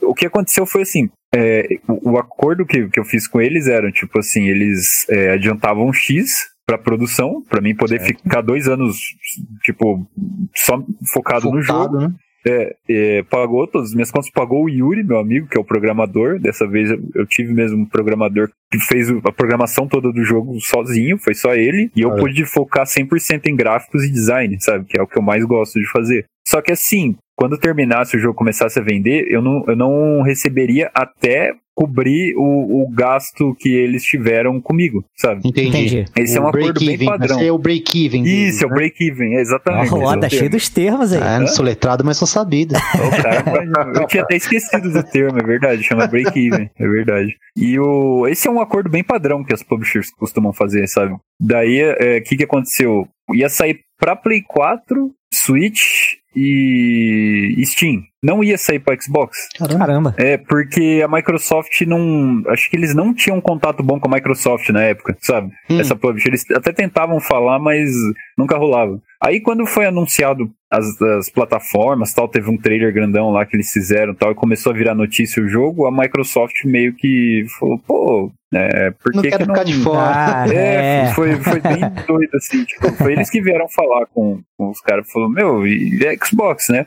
[0.00, 3.66] O que aconteceu foi assim, é, o, o, acordo que, que eu fiz com eles
[3.66, 8.22] era, tipo assim, eles é, adiantavam X pra produção, para mim poder certo.
[8.22, 8.96] ficar dois anos,
[9.64, 10.06] tipo,
[10.54, 11.98] só focado, focado no jogo.
[11.98, 12.14] Né?
[12.46, 15.64] É, é, pagou todas as minhas contas, pagou o Yuri, meu amigo, que é o
[15.64, 16.40] programador.
[16.40, 20.58] Dessa vez eu, eu tive mesmo um programador que fez a programação toda do jogo
[20.60, 21.90] sozinho, foi só ele.
[21.94, 24.86] E eu pude focar 100% em gráficos e design, sabe?
[24.86, 26.24] Que é o que eu mais gosto de fazer.
[26.46, 30.88] Só que assim, quando terminasse o jogo começasse a vender, eu não, eu não receberia
[30.94, 35.40] até cobrir o, o gasto que eles tiveram comigo, sabe?
[35.44, 36.04] Entendi.
[36.16, 37.36] Esse o é um acordo bem padrão.
[37.36, 38.22] Esse é o break-even.
[38.22, 38.62] Isso, né?
[38.62, 39.92] é o break-even, é exatamente.
[39.92, 41.20] Oh, tá cheio dos termos aí.
[41.20, 42.76] Ah, não sou letrado, mas sou sabido.
[42.76, 47.34] Oh, cara, eu tinha até esquecido do termo, é verdade, chama break-even, é verdade.
[47.56, 51.16] E o, esse é um acordo bem padrão que as publishers costumam fazer, sabe?
[51.40, 53.08] Daí, o é, que que aconteceu?
[53.34, 58.02] Ia sair pra Play 4, Switch e Steam.
[58.22, 59.48] Não ia sair para Xbox.
[59.58, 60.14] Caramba.
[60.16, 62.42] É, porque a Microsoft não.
[62.46, 65.50] Acho que eles não tinham um contato bom com a Microsoft na época, sabe?
[65.68, 65.80] Hum.
[65.80, 66.28] Essa publisher.
[66.28, 67.90] Eles até tentavam falar, mas
[68.38, 69.00] nunca rolava.
[69.22, 73.70] Aí quando foi anunciado as, as, plataformas, tal, teve um trailer grandão lá que eles
[73.70, 78.32] fizeram, tal, e começou a virar notícia o jogo, a Microsoft meio que falou, pô,
[78.52, 79.70] é, por não que quero que ficar não...
[79.70, 80.52] de fora.
[80.52, 84.70] É, é, Foi, foi bem doido, assim, tipo, foi eles que vieram falar com, com
[84.70, 86.86] os caras, falou, meu, e Xbox, né?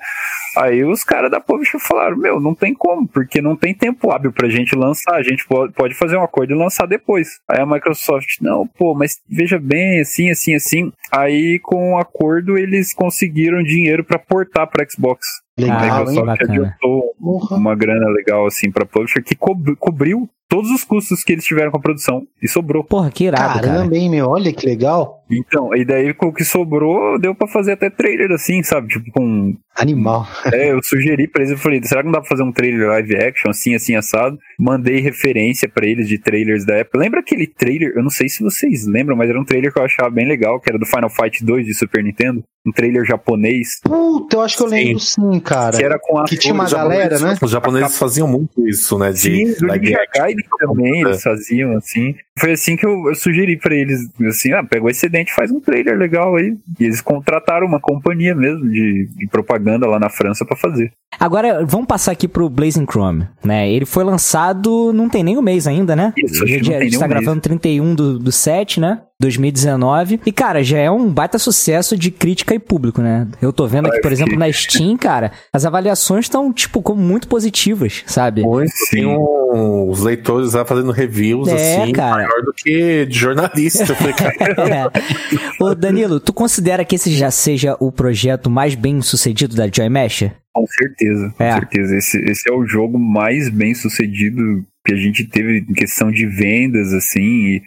[0.57, 4.31] Aí os caras da Publisher falaram, meu, não tem como, porque não tem tempo hábil
[4.31, 5.45] pra gente lançar, a gente
[5.75, 7.39] pode fazer um acordo e lançar depois.
[7.49, 10.93] Aí a Microsoft, não, pô, mas veja bem, assim, assim, assim.
[11.11, 15.25] Aí com o acordo eles conseguiram dinheiro para portar para Xbox.
[15.57, 20.83] Legal, a Microsoft adiantou uma grana legal assim para publisher que co cobriu todos os
[20.83, 22.83] custos que eles tiveram com a produção e sobrou.
[22.83, 23.97] Porra, que irado, Caramba, cara.
[23.97, 25.23] hein, meu, olha que legal.
[25.29, 28.87] Então, e daí com o que sobrou, deu para fazer até trailer assim, sabe?
[28.89, 30.27] Tipo com animal.
[30.53, 32.87] É, eu sugeri para eles, eu falei, será que não dá pra fazer um trailer
[32.89, 34.37] live action assim, assim assado?
[34.59, 36.99] Mandei referência para eles de trailers da época.
[36.99, 37.93] Lembra aquele trailer?
[37.95, 40.59] Eu não sei se vocês lembram, mas era um trailer que eu achava bem legal,
[40.59, 43.79] que era do Final Fight 2 de Super Nintendo, um trailer japonês.
[43.83, 45.75] Puta, eu acho que eu lembro sim, sim cara.
[45.75, 47.35] Que era com a que tinha uma galera, né?
[47.41, 49.11] Os japoneses faziam muito isso, né?
[49.11, 52.15] De, sim, do Gaiden também, eles faziam assim.
[52.37, 55.59] Foi assim que eu, eu sugeri para eles, assim, ah, pega o excedente faz um
[55.59, 56.55] trailer legal aí.
[56.79, 60.91] E eles contrataram uma companhia mesmo de, de propaganda lá na França para fazer.
[61.17, 63.71] Agora, vamos passar aqui pro Blazing Chrome, né?
[63.71, 66.13] Ele foi lançado, não tem nem um mês ainda, né?
[66.17, 67.43] Isso, a gente, a gente tá gravando mês.
[67.43, 69.01] 31 do, do 7, né?
[69.19, 70.19] 2019.
[70.25, 73.27] E, cara, já é um baita sucesso de crítica e público, né?
[73.41, 77.27] Eu tô vendo aqui, por exemplo, na Steam, cara, as avaliações estão, tipo, como muito
[77.27, 78.41] positivas, sabe?
[78.41, 82.24] Muito, tem um, os leitores lá fazendo reviews, É, assim, cara.
[82.27, 83.83] Maior do que de jornalista.
[83.83, 84.35] Eu falei, cara,
[84.91, 85.63] É.
[85.63, 89.89] Ô, Danilo, tu considera que esse já seja o projeto mais bem sucedido da Joy
[89.89, 90.29] Mesh?
[90.53, 91.53] Com certeza, com É.
[91.53, 91.95] certeza.
[91.97, 94.41] Esse, esse é o jogo mais bem sucedido
[94.85, 97.61] que a gente teve em questão de vendas, assim, e,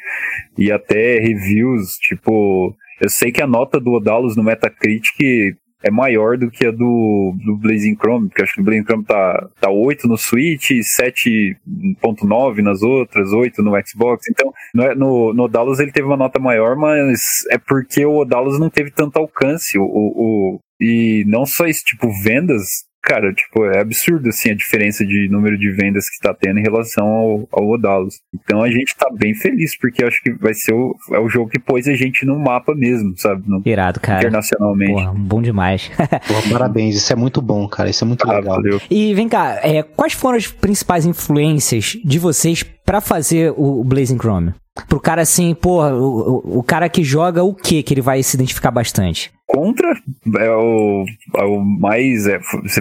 [0.57, 1.94] e até reviews.
[2.01, 6.71] Tipo, eu sei que a nota do Odalus no Metacritic é maior do que a
[6.71, 10.71] do, do Blazing Chrome, porque acho que o Blazing Chrome tá, tá 8 no Switch,
[10.71, 14.27] 7.9 nas outras, 8 no Xbox.
[14.29, 18.59] Então, no, no, no Odalus ele teve uma nota maior, mas é porque o Odalus
[18.59, 19.79] não teve tanto alcance.
[19.79, 25.04] O, o- e não só isso, tipo, vendas, cara, tipo, é absurdo assim a diferença
[25.04, 28.20] de número de vendas que tá tendo em relação ao, ao Odalus.
[28.34, 31.50] Então a gente tá bem feliz, porque acho que vai ser o, é o jogo
[31.50, 33.42] que pôs a gente no mapa mesmo, sabe?
[33.46, 34.18] No, Irado, cara.
[34.20, 34.92] internacionalmente.
[34.92, 35.90] Porra, bom demais.
[36.26, 37.88] Pô, parabéns, isso é muito bom, cara.
[37.90, 38.56] Isso é muito Ah, legal.
[38.56, 38.80] valeu.
[38.90, 44.16] E vem cá, é, quais foram as principais influências de vocês pra fazer o Blazing
[44.16, 44.55] Chrome?
[44.88, 48.22] Pro cara assim, porra, o, o, o cara que joga o que que ele vai
[48.22, 49.31] se identificar bastante?
[49.46, 49.92] Contra
[50.38, 51.05] é o,
[51.37, 52.27] é o mais.
[52.27, 52.40] É,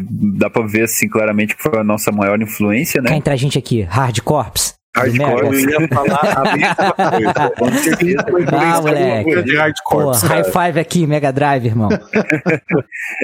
[0.10, 3.14] dá pra ver assim claramente que foi a nossa maior influência, né?
[3.16, 4.77] entre a gente aqui, Hard Corps?
[4.96, 6.20] Hardcore, eu ia falar
[6.50, 7.50] a mesma coisa.
[7.58, 8.26] Com certeza.
[8.52, 9.44] Ah, moleque.
[9.44, 10.04] de hardcore.
[10.06, 11.90] Pô, high five aqui, Mega Drive, irmão.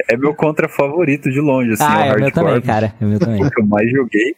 [0.09, 2.31] É meu contra favorito de longe, assim, ah, é o meu Hardcore.
[2.33, 2.93] também, cara.
[3.01, 3.43] É o meu também.
[3.43, 4.35] o que eu mais joguei.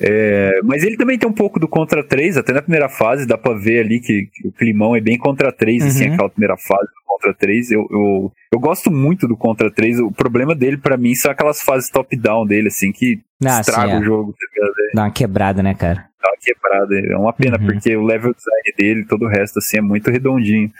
[0.00, 3.36] É, mas ele também tem um pouco do Contra 3, até na primeira fase, dá
[3.38, 6.14] pra ver ali que, que o climão é bem Contra 3, assim, Uhum.
[6.14, 7.70] aquela primeira fase do Contra 3.
[7.70, 10.00] Eu, eu, eu gosto muito do Contra 3.
[10.00, 13.96] O problema dele, pra mim, são aquelas fases top-down dele, assim, que Ah, estraga sim,
[13.96, 14.00] é.
[14.00, 14.66] o jogo, tá?
[14.90, 16.06] É, Dá uma quebrada, né, cara?
[16.24, 17.12] Dá uma quebrada.
[17.12, 17.66] É uma pena, Uhum.
[17.66, 20.70] porque o level design dele, todo o resto, assim, é muito redondinho.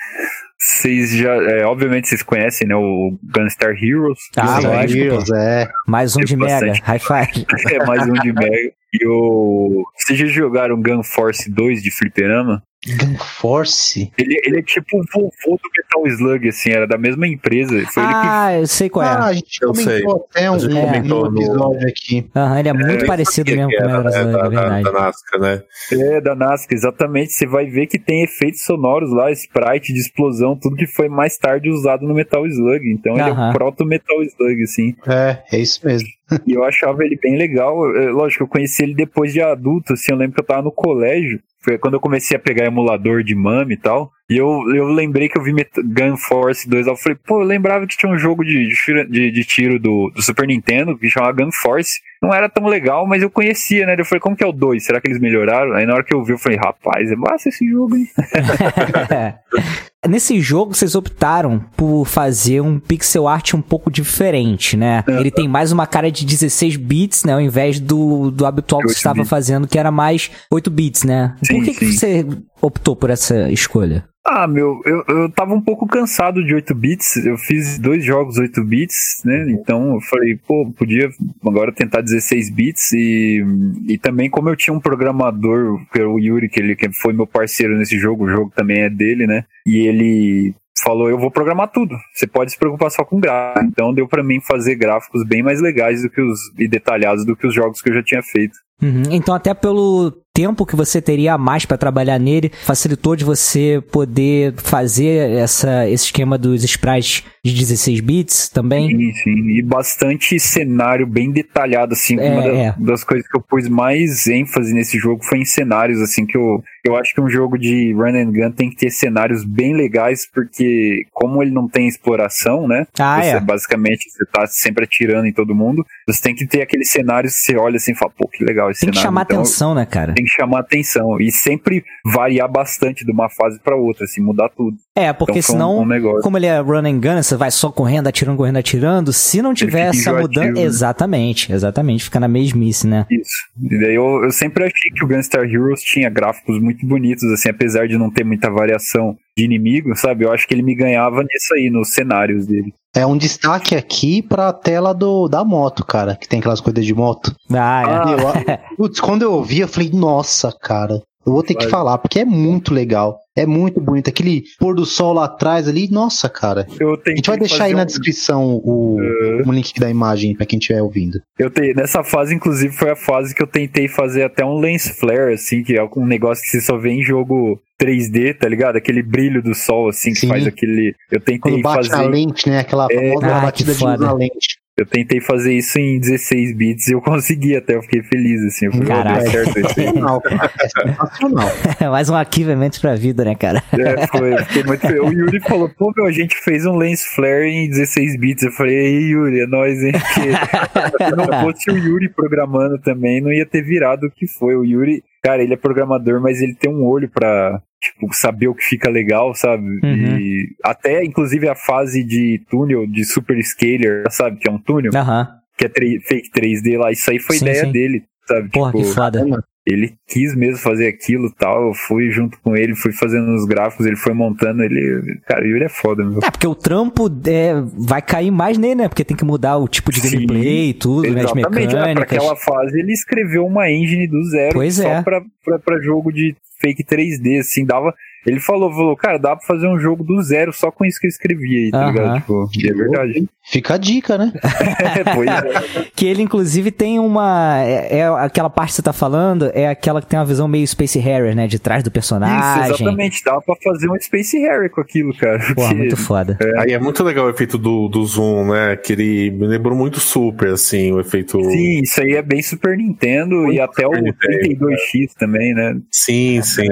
[0.59, 4.19] Vocês já, é, obviamente, vocês conhecem, né, o Gunstar Heroes.
[4.37, 5.69] Ah, Gunstar lógico, Heroes, é.
[5.87, 6.73] Mais um de Mega.
[6.83, 7.47] High five.
[7.75, 8.73] É mais um de Mega.
[8.93, 9.85] E o.
[9.99, 12.63] Vocês já jogaram Gun Force 2 de Fliperama?
[12.87, 14.11] Gun Force?
[14.19, 17.71] Ele, ele é tipo o vovô do Metal Slug, assim, era da mesma empresa.
[17.87, 19.31] Foi ele que Ah, eu sei qual Ah, é.
[19.31, 22.31] a gente Eu comentou até um, um comentou no- episódio aqui.
[22.35, 24.49] Aham, ele é muito É, parecido mesmo com o era, Mega né, Drive, é da,
[24.49, 25.63] da, da Nasca, né?
[25.93, 27.33] É, da Nazca, exatamente.
[27.33, 31.37] Você vai ver que tem efeitos sonoros lá, sprite de explosão, tudo que foi mais
[31.39, 32.91] tarde usado no Metal Slug.
[32.91, 33.51] Então ele é Aham.
[33.51, 34.95] o proto Metal Slug, assim.
[35.07, 36.09] É, é isso mesmo.
[36.47, 37.75] E eu achava ele bem legal.
[37.97, 40.11] É, Lógico, eu conheci ele depois de adulto, assim.
[40.13, 41.41] Eu lembro que eu tava no colégio.
[41.65, 44.11] Foi quando eu comecei a pegar emulador de MAME e tal.
[44.31, 46.93] E eu, eu lembrei que eu vi Gun Force 2 lá.
[46.93, 48.69] Eu falei, pô, eu lembrava que tinha um jogo de,
[49.11, 52.01] de- de tiro do, do Super Nintendo que chamava Gun Force.
[52.23, 53.95] Não era tão legal, mas eu conhecia, né?
[53.99, 54.85] Eu falei, como que é o 2?
[54.85, 55.73] Será que eles melhoraram?
[55.75, 58.07] Aí na hora que eu vi, eu falei, rapaz, é massa esse jogo, hein?
[60.09, 65.03] Nesse jogo, vocês optaram por fazer um pixel art um pouco diferente, né?
[65.09, 67.33] Ele tem mais uma cara de 16 bits, né?
[67.33, 71.05] Ao invés do, do habitual que você 8 estava fazendo, que era mais 8 bits,
[71.05, 71.35] né?
[71.43, 72.27] Sim, por que, que você
[72.61, 74.05] optou por essa escolha?
[74.27, 77.17] Ah, meu, eu, eu tava um pouco cansado de 8 bits.
[77.27, 79.51] Eu fiz dois jogos 8 bits, né?
[79.51, 81.11] Então eu falei, pô, podia
[81.47, 82.93] agora tentar 16 bits.
[82.95, 83.45] E,
[83.87, 87.13] e também, como eu tinha um programador, que era o Yuri, que ele que foi
[87.13, 89.45] meu parceiro nesse jogo, o jogo também é dele, né?
[89.67, 91.95] E ele falou: Eu vou programar tudo.
[92.15, 93.69] Você pode se preocupar só com gráficos.
[93.69, 97.37] Então deu pra mim fazer gráficos bem mais legais do que os e detalhados do
[97.37, 98.55] que os jogos que eu já tinha feito.
[98.83, 103.25] Uhum, Então, até pelo tempo que você teria a mais pra trabalhar nele, facilitou de
[103.25, 108.89] você poder fazer essa, esse esquema dos sprites de 16 bits também?
[108.89, 109.49] Sim, sim.
[109.59, 112.19] E bastante cenário bem detalhado, assim.
[112.19, 112.75] É, Uma da- é.
[112.79, 116.61] das coisas que eu pus mais ênfase nesse jogo foi em cenários, assim, que eu,
[116.85, 120.27] eu acho que um jogo de run and gun tem que ter cenários bem legais,
[120.35, 122.87] porque como ele não tem exploração, né?
[122.99, 123.41] Ah, você, é.
[123.41, 125.85] Basicamente, você tá sempre atirando em todo mundo.
[126.09, 128.69] Você tem que ter aqueles cenários que você olha assim e fala, pô, que legal
[128.71, 129.07] esse Tem que cenário.
[129.09, 130.15] chamar Então, atenção, né, cara?
[130.25, 131.21] Tem que chamar atenção.
[131.21, 134.77] E sempre variar bastante de uma fase pra outra, assim, mudar tudo.
[134.97, 136.23] É, porque então, foi um- senão, um negócio.
[136.23, 139.13] como ele é run and gun, você vai só correndo, atirando, correndo, atirando.
[139.13, 140.53] Se não tiver essa mudança.
[140.53, 140.63] né?
[140.63, 142.05] Exatamente, exatamente.
[142.05, 143.07] Fica na mesmice, né?
[143.11, 143.31] Isso.
[143.63, 147.49] E daí eu, eu sempre achei que o Gunstar Heroes tinha gráficos muito bonitos, assim,
[147.51, 150.25] apesar de não ter muita variação de inimigo, sabe?
[150.25, 152.73] Eu acho que ele me ganhava nisso aí, nos cenários dele.
[152.95, 156.95] É um destaque aqui pra tela do, da moto, cara, que tem aquelas coisas de
[156.95, 157.35] moto.
[157.53, 158.13] Ah, é.
[158.15, 162.21] Eu- putz, quando eu ouvi, eu falei, nossa, cara, eu vou ter que falar, porque
[162.21, 163.19] é muito legal.
[163.37, 164.09] É muito bonito.
[164.09, 166.67] Aquele pôr do sol lá atrás ali, nossa, cara.
[166.79, 169.43] Eu A gente vai deixar aí na descrição o, É.
[169.49, 171.19] o link da imagem pra quem estiver ouvindo.
[171.37, 174.87] Eu te, nessa fase, inclusive, foi a fase que eu tentei fazer até um lens
[175.01, 178.77] flare, assim, que é um negócio que você só vê em jogo 3D, tá ligado?
[178.77, 180.29] Aquele brilho do sol, assim, que Sim.
[180.29, 180.95] faz aquele.
[181.11, 182.03] Eu tentei Quando bate fazer.
[182.05, 182.61] na lente, né?
[182.61, 184.59] Aquela É, famosa ah, que batida de luz na lente.
[184.77, 188.67] Eu tentei fazer isso em 16 bits e eu consegui até, eu fiquei feliz, assim.
[188.67, 189.21] Eu falei, "Ó, Caraca.
[189.23, 189.87] deu certo isso aí.
[189.87, 191.49] Sensacional.
[191.81, 191.89] É.
[191.95, 193.63] Mais um arquivamento pra vida, né, cara?
[193.73, 195.01] É, foi, fiquei muito feliz.
[195.01, 198.43] O Yuri falou, pô, meu, a gente fez um lens flare em 16 bits.
[198.43, 199.93] Eu falei, ei, Yuri, é nóis, hein?
[199.93, 204.57] Porque se não fosse o Yuri programando também, não ia ter virado o que foi.
[204.57, 208.55] O Yuri, cara, ele é programador, mas ele tem um olho pra, tipo, saber o
[208.55, 209.63] que fica legal, sabe?
[209.85, 210.24] E
[210.63, 214.39] até, inclusive, a fase de túnel, de super scaler, sabe?
[214.39, 215.29] Que é um túnel, Aham.
[215.59, 216.91] que é 3, fake 3D lá.
[216.93, 217.73] Isso aí foi Sim, ideia sim.
[217.73, 218.51] dele, sabe?
[218.51, 219.25] Porra, tipo, que foda.
[219.67, 221.69] ele quis mesmo fazer aquilo e tal.
[221.69, 224.63] Eu fui junto com ele, fui fazendo os gráficos, ele foi montando.
[224.63, 225.19] Ele.
[225.27, 226.19] Cara, Yuri é foda, meu.
[226.23, 228.89] É, porque o trampo é, vai cair mais nele, né?
[228.89, 231.21] Porque tem que mudar o tipo de Sim, gameplay e tudo, né?
[231.23, 231.73] As Exatamente, né?
[231.73, 232.19] pra mecânicas.
[232.19, 235.03] aquela fase ele escreveu uma engine do zero Pois só é.
[235.03, 237.95] pra, pra, pra jogo de fake 3D, assim, dava.
[238.27, 241.07] Ele falou, falou, cara, dá pra fazer um jogo do zero só com isso que
[241.07, 242.15] eu escrevi aí, tá ligado?
[242.21, 243.29] Tipo, e é verdade.
[243.47, 244.33] Fica a dica, né?
[245.15, 245.85] pois é.
[245.95, 247.59] Que ele, inclusive, tem uma.
[247.63, 250.67] É, é aquela parte que você tá falando, é aquela que tem uma visão meio
[250.67, 251.47] Space Harrier, né?
[251.47, 252.65] De trás do personagem.
[252.65, 253.23] Isso, exatamente.
[253.25, 255.39] Dava pra fazer um Space Harry com aquilo, cara.
[255.55, 256.39] Porra, porque- muito foda.
[256.59, 258.77] Aí é muito legal o efeito do, do zoom, né?
[258.77, 261.39] Que ele me lembrou muito super, assim, o efeito.
[261.45, 265.55] Sim, isso aí é bem Super Nintendo Muito e até o Super Nintendo, 32X também,
[265.55, 265.77] né?
[265.91, 266.67] Sim, sim.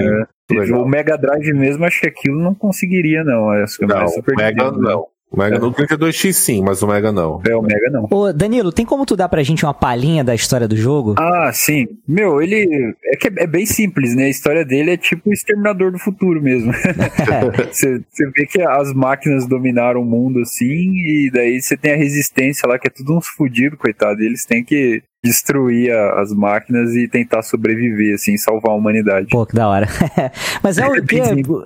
[0.54, 0.60] É.
[0.60, 0.82] Legal.
[0.82, 3.50] O Mega Drive mesmo, acho que aquilo não conseguiria, não.
[3.50, 4.82] Acho que é Não, mais Super o Mega Nintendo.
[4.82, 5.06] não.
[5.30, 7.40] O Mega no 32X sim, mas o Mega não.
[7.48, 8.06] É, o Mega não.
[8.10, 11.14] Ô, Danilo, tem como tu dar pra gente uma palhinha da história do jogo?
[11.18, 11.86] Ah, sim.
[12.06, 12.94] Meu, ele.
[13.02, 14.24] É que é, é bem simples, né?
[14.24, 16.70] A história dele é tipo o Exterminador do Futuro mesmo.
[17.72, 21.96] Você você vê que as máquinas dominaram o mundo assim, e daí você tem a
[21.96, 24.20] resistência lá, que é tudo uns fudidos, coitado.
[24.22, 29.28] E eles têm que destruir a- as máquinas e tentar sobreviver, assim, salvar a humanidade.
[29.30, 29.86] Pô, que da hora.
[30.62, 31.20] mas é o que.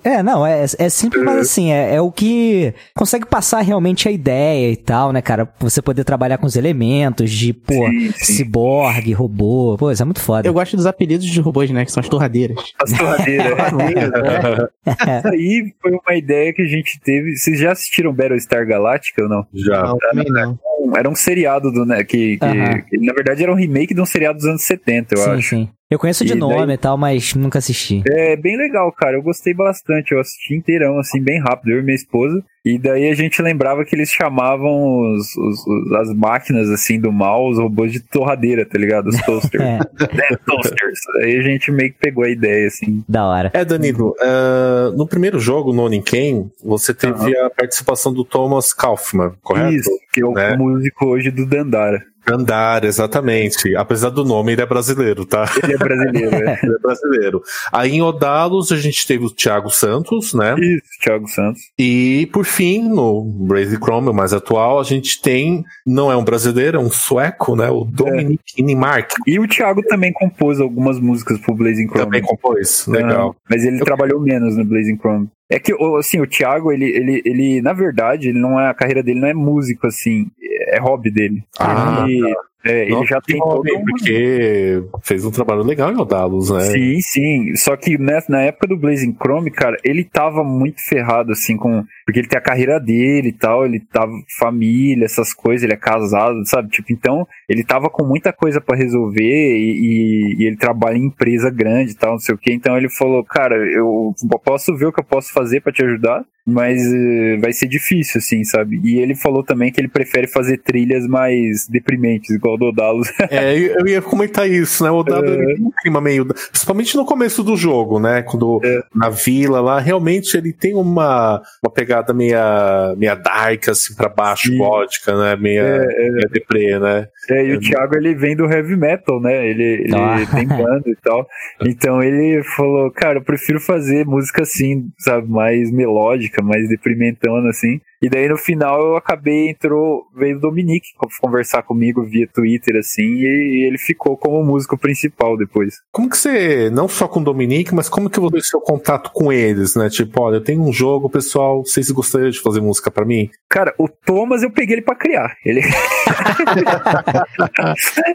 [0.05, 4.13] É, não, é, é simples, mas assim, é, é o que consegue passar realmente a
[4.13, 5.49] ideia e tal, né, cara?
[5.61, 8.33] Você poder trabalhar com os elementos de, pô, Sim, sim.
[8.35, 9.77] ciborgue, robô.
[9.79, 10.47] Pô, isso é muito foda.
[10.47, 11.85] Eu gosto dos apelidos de robôs, né?
[11.87, 12.57] Que são as torradeiras.
[12.83, 13.57] As torradeiras.
[14.87, 17.35] Isso aí foi uma ideia que a gente teve.
[17.37, 19.47] Vocês já assistiram Battlestar Galactica ou não?
[19.55, 19.83] Já.
[19.83, 20.59] Não, também não.
[20.95, 24.07] Era um seriado do, né, que, que, que, na verdade era um remake de um
[24.07, 25.49] seriado dos anos 70, eu sim, acho.
[25.49, 25.69] sim.
[25.89, 28.03] Eu conheço de E nome daí- e tal, mas nunca assisti.
[28.09, 29.17] É bem legal, cara.
[29.17, 30.11] Eu gostei bastante.
[30.13, 32.43] Eu assisti inteirão, assim, bem rápido, eu e minha esposa.
[32.65, 37.13] E daí a gente lembrava que eles chamavam os, os- os- as máquinas, assim, do
[37.13, 39.07] mal, os robôs de torradeira, tá ligado?
[39.07, 39.63] Os toasters.
[39.63, 40.37] É, né?
[40.45, 40.99] Toasters.
[41.23, 43.05] Aí a gente meio que pegou a ideia, assim.
[43.09, 43.51] da hora.
[43.55, 49.35] É, Danilo, ah, no primeiro jogo, no Oniken, você teve a participação do Thomas Kaufman,
[49.41, 49.73] correto?
[49.73, 50.57] Isso, que é o Né?
[50.57, 52.03] músico hoje do Dandara.
[52.29, 53.75] Andar, exatamente.
[53.77, 55.45] Apesar do nome, ele é brasileiro, tá?
[55.63, 56.59] Ele é brasileiro, né?
[56.63, 57.43] Ele é brasileiro.
[57.73, 60.55] Aí em Odalos a gente teve o Thiago Santos, né?
[60.59, 61.61] Isso, Thiago Santos.
[61.79, 66.25] E por fim, no Brazy Chrome, o mais atual, a gente tem, não é um
[66.25, 67.71] brasileiro, é um sueco, né?
[67.71, 72.05] O Dominic Inimark, E o Thiago também compôs algumas músicas pro Blazing Chrome.
[72.05, 72.87] também compôs.
[72.89, 73.37] Legal.
[73.39, 75.29] Ah, mas ele trabalhou menos no Blazing Chrome.
[75.49, 78.75] É que, o- assim, o Thiago, ele, ele, ele, na verdade, ele não é, a
[78.75, 80.27] carreira dele não é músico, assim,
[80.67, 81.45] é hobby dele.
[81.59, 82.35] Ah, ele,
[82.67, 86.61] é, ele Nossa, já tem todo um- porque fez um trabalho legal em Odalos, né?
[86.61, 87.57] Sim, sim.
[87.57, 91.85] Só que né, na época do Blazing Chrome, cara, ele tava muito ferrado, assim, com.
[92.05, 95.77] Porque ele tem a carreira dele e tal, ele tava família, essas coisas, ele é
[95.77, 96.69] casado, sabe?
[96.71, 101.07] Tipo, então, ele tava com muita coisa pra resolver e, e- e ele trabalha em
[101.07, 102.53] empresa grande e tal, não sei o quê.
[102.53, 106.25] Então ele falou, cara, eu posso ver o que eu posso fazer pra te ajudar,
[106.47, 108.81] mas eh, vai ser difícil, assim, sabe?
[108.85, 113.09] E ele falou também que ele prefere fazer trilhas mais deprimentes, igual do Dalos.
[113.31, 114.91] É, eu ia comentar isso, né?
[114.91, 116.25] O Dado ele tem um clima meio.
[116.27, 118.23] Principalmente no começo do jogo, né?
[118.23, 118.81] Quando É.
[118.95, 124.49] na vila lá, realmente ele tem uma, uma pegada meia, meia dark, assim, pra baixo,
[124.49, 124.59] Sim.
[124.59, 125.37] gótica, né?
[125.37, 127.09] Meia, meia deprê, né?
[127.31, 129.47] É, e o Thiago ele vem do heavy metal, né?
[129.49, 130.17] Ele, ele Ah.
[130.35, 131.27] tem banda e tal.
[131.67, 137.81] Então ele falou, cara, eu prefiro fazer música assim, sabe, mais melódica, mais deprimentona assim.
[138.03, 140.89] E daí no final eu acabei, entrou, veio o Dominique
[141.21, 145.77] conversar comigo via Twitter assim, e, e ele ficou como músico principal depois.
[145.93, 149.33] Como que você, não só com o Dominique, mas como que você seu contato com
[149.33, 149.89] eles, né?
[149.89, 153.31] Tipo, olha, eu tenho um jogo, pessoal, vocês gostariam de fazer música pra mim?
[153.49, 155.35] Cara, o Thomas eu peguei ele pra criar.
[155.45, 155.61] Ele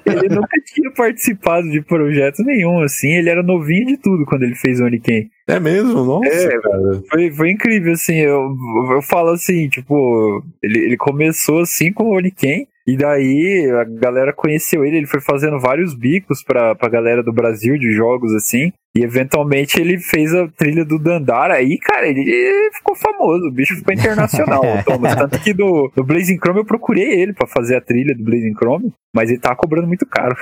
[0.05, 3.11] ele nunca tinha participado de projeto nenhum, assim.
[3.11, 5.29] Ele era novinho de tudo quando ele fez o Oniken.
[5.47, 6.05] É mesmo?
[6.05, 7.03] Nossa, É, cara.
[7.09, 8.55] Foi, foi incrível, assim, eu,
[8.91, 14.33] eu falo assim, tipo, ele, ele começou assim com o Oniken, e daí a galera
[14.33, 18.71] conheceu ele, ele foi fazendo vários bicos pra, pra galera do Brasil de jogos, assim,
[18.93, 21.53] E eventualmente ele fez a trilha do Dandara.
[21.53, 23.47] Aí, cara, ele ficou famoso.
[23.47, 25.15] O bicho ficou internacional, o Thomas.
[25.15, 28.53] Tanto que do, do Blazing Chrome eu procurei ele para fazer a trilha do Blazing
[28.53, 28.91] Chrome.
[29.13, 30.35] Mas ele tava cobrando muito caro.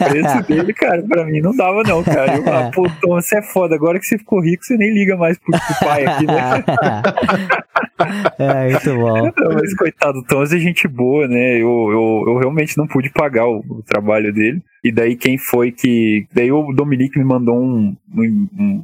[0.00, 2.36] o preço dele, cara, pra mim não dava, não, cara.
[2.36, 3.74] Eu, ah, pô, Tom, você é foda.
[3.76, 6.64] Agora que você ficou rico, você nem liga mais pro, pro pai aqui, né?
[8.38, 9.32] é, muito bom.
[9.36, 11.56] Não, mas coitado, o Thomas é gente boa, né?
[11.56, 14.60] Eu, eu, eu realmente não pude pagar o, o trabalho dele.
[14.84, 16.26] E daí quem foi que.
[16.32, 17.96] Daí o Dominique me mandou um,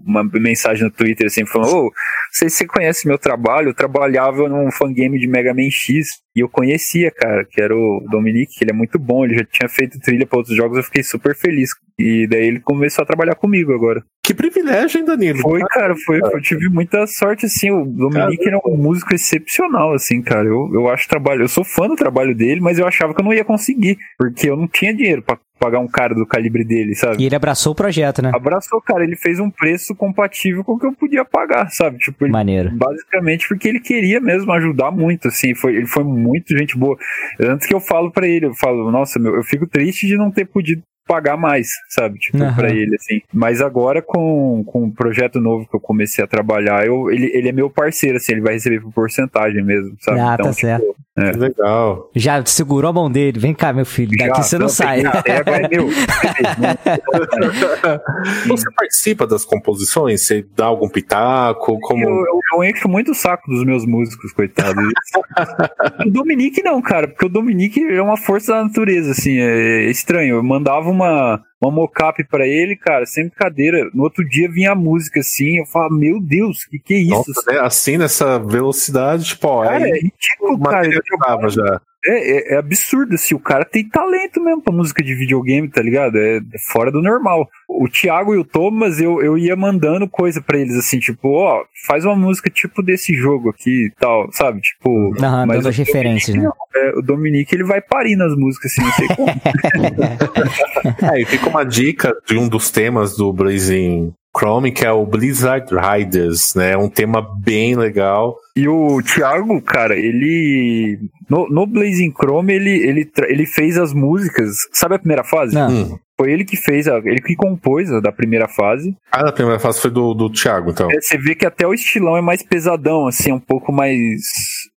[0.06, 1.92] uma mensagem no Twitter assim, falando: Ô, oh,
[2.32, 6.06] sei se você conhece meu trabalho, eu trabalhava num fangame de Mega Man X.
[6.34, 9.44] E eu conhecia, cara, que era o Dominique, que ele é muito bom, ele já
[9.44, 11.70] tinha feito trilha para outros jogos, eu fiquei super feliz.
[11.98, 14.04] E daí ele começou a trabalhar comigo agora.
[14.22, 15.40] Que privilégio, hein, Danilo?
[15.40, 16.20] Foi, cara, foi.
[16.20, 17.70] Eu tive muita sorte, assim.
[17.70, 20.46] O Dominique cara, era um músico excepcional, assim, cara.
[20.46, 21.42] Eu, eu acho trabalho.
[21.42, 24.48] Eu sou fã do trabalho dele, mas eu achava que eu não ia conseguir, porque
[24.48, 27.22] eu não tinha dinheiro para pagar um cara do calibre dele, sabe?
[27.22, 28.30] E ele abraçou o projeto, né?
[28.34, 29.02] Abraçou, cara.
[29.02, 31.98] Ele fez um preço compatível com o que eu podia pagar, sabe?
[31.98, 32.70] Tipo, ele, Maneiro.
[32.76, 35.54] Basicamente porque ele queria mesmo ajudar muito, assim.
[35.54, 36.96] Foi, ele foi muito gente boa.
[37.40, 40.30] Antes que eu falo para ele, eu falo, nossa, meu, eu fico triste de não
[40.30, 42.18] ter podido pagar mais, sabe?
[42.18, 42.54] Tipo, uhum.
[42.54, 43.22] pra ele, assim.
[43.32, 47.48] Mas agora, com, com o projeto novo que eu comecei a trabalhar, eu, ele, ele
[47.48, 50.20] é meu parceiro, assim, ele vai receber por porcentagem mesmo, sabe?
[50.20, 50.96] Ah, então, tá tipo, certo.
[51.18, 51.32] É.
[51.32, 52.08] Legal.
[52.14, 53.40] Já segurou a mão dele.
[53.40, 54.16] Vem cá, meu filho.
[54.16, 55.00] Daqui Já, você não, não sai.
[55.00, 55.88] É meu.
[58.46, 60.22] você participa das composições?
[60.22, 61.76] Você dá algum pitaco?
[61.80, 62.04] Como...
[62.04, 64.80] Eu, eu, eu encho muito o saco dos meus músicos, coitado.
[66.06, 70.36] o Dominique não, cara, porque o Dominique é uma força da natureza, assim, é estranho.
[70.36, 73.90] Eu mandava uma, uma mocap para ele, cara, sem brincadeira.
[73.92, 77.10] No outro dia vinha a música assim, eu falava, meu Deus, que que é isso?
[77.10, 77.60] Nossa, né?
[77.60, 80.86] Assim, nessa velocidade, tipo, ó, cara, é, é ridículo, cara.
[80.86, 81.80] Eu, já.
[82.08, 85.82] É, é, é, absurdo, assim, o cara tem talento mesmo pra música de videogame, tá
[85.82, 86.16] ligado?
[86.16, 87.46] É, é fora do normal.
[87.68, 91.62] O Thiago e o Thomas, eu, eu ia mandando coisa para eles, assim, tipo, ó,
[91.86, 94.62] faz uma música tipo desse jogo aqui e tal, sabe?
[94.62, 94.88] Tipo.
[94.88, 96.48] Uhum, mas dando as referências, né?
[96.74, 99.28] É, o Dominique, ele vai parir nas músicas, assim, não sei como.
[101.12, 105.04] é, e fica uma dica de um dos temas do Blazing Chrome, que é o
[105.04, 106.76] Blizzard Riders, né?
[106.76, 108.36] Um tema bem legal.
[108.58, 110.98] E o Thiago, cara, ele.
[111.30, 114.56] No, no Blazing Chrome, ele, ele, ele fez as músicas.
[114.72, 115.54] Sabe a primeira fase?
[115.54, 115.70] Não.
[115.70, 115.98] Hum.
[116.20, 118.96] Foi ele que fez, a, ele que compôs a da primeira fase.
[119.12, 120.90] Ah, da primeira fase foi do, do Thiago, então.
[120.90, 124.20] É, você vê que até o estilão é mais pesadão, assim, um pouco mais.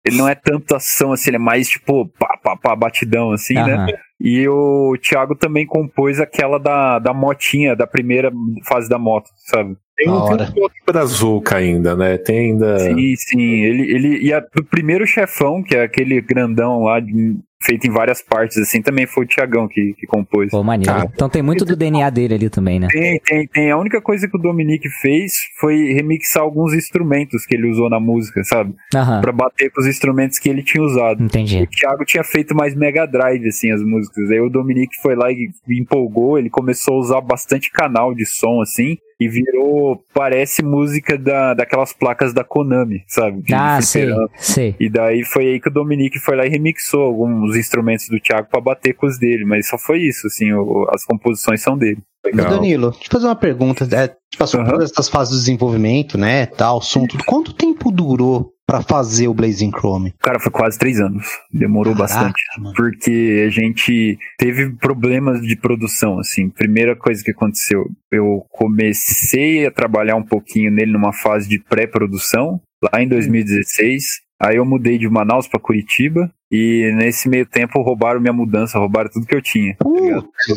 [0.08, 3.54] Ele não é tanto ação, assim, ele é mais tipo pá, pá, pá, batidão, assim,
[3.54, 3.86] né?
[4.20, 8.32] E o Thiago também compôs aquela da, da motinha, da primeira
[8.66, 9.76] fase da moto, sabe?
[9.96, 12.18] Tem um, tem um brazuca ainda, né?
[12.18, 12.78] Tem ainda.
[12.78, 13.62] Sim, sim.
[13.64, 17.36] Ele, ele, e a, do primeiro chefão, que é aquele grandão lá, de,
[17.68, 20.50] feito em várias partes, assim, também foi o Tiagão que, que compôs.
[20.50, 20.90] Pô, maneiro.
[20.90, 22.88] Ah, então tem muito do DNA dele ali também, né?
[22.90, 23.70] Tem, tem, tem.
[23.70, 28.00] A única coisa que o Dominique fez foi remixar alguns instrumentos que ele usou na
[28.00, 28.74] música, sabe?
[28.94, 29.20] Aham.
[29.20, 31.22] Pra bater com os instrumentos que ele tinha usado.
[31.22, 31.62] Entendi.
[31.62, 34.30] O Thiago tinha feito mais Mega Drive, assim, as músicas.
[34.30, 38.62] Aí o Dominique foi lá e empolgou, ele começou a usar bastante canal de som,
[38.62, 43.42] assim e virou, parece música da, daquelas placas da Konami, sabe?
[43.42, 44.76] De ah, sei, sei.
[44.78, 48.48] E daí foi aí que o Dominique foi lá e remixou alguns instrumentos do Thiago
[48.48, 52.00] para bater com os dele, mas só foi isso, assim, o, as composições são dele.
[52.24, 52.50] Legal.
[52.50, 53.88] Danilo, deixa eu fazer uma pergunta.
[53.96, 54.66] É, passou uhum.
[54.66, 57.24] por todas essas fases de desenvolvimento, né, tal, som, tudo.
[57.24, 60.12] Quanto tempo durou para fazer o Blazing Chrome?
[60.20, 61.26] Cara, foi quase três anos.
[61.50, 62.42] Demorou Caraca, bastante.
[62.58, 62.74] Mano.
[62.76, 66.50] Porque a gente teve problemas de produção, assim.
[66.50, 72.60] Primeira coisa que aconteceu, eu comecei a trabalhar um pouquinho nele numa fase de pré-produção,
[72.92, 74.27] lá em 2016.
[74.40, 79.10] Aí eu mudei de Manaus para Curitiba e nesse meio tempo roubaram minha mudança, roubaram
[79.12, 79.74] tudo que eu tinha.
[79.76, 79.88] Tá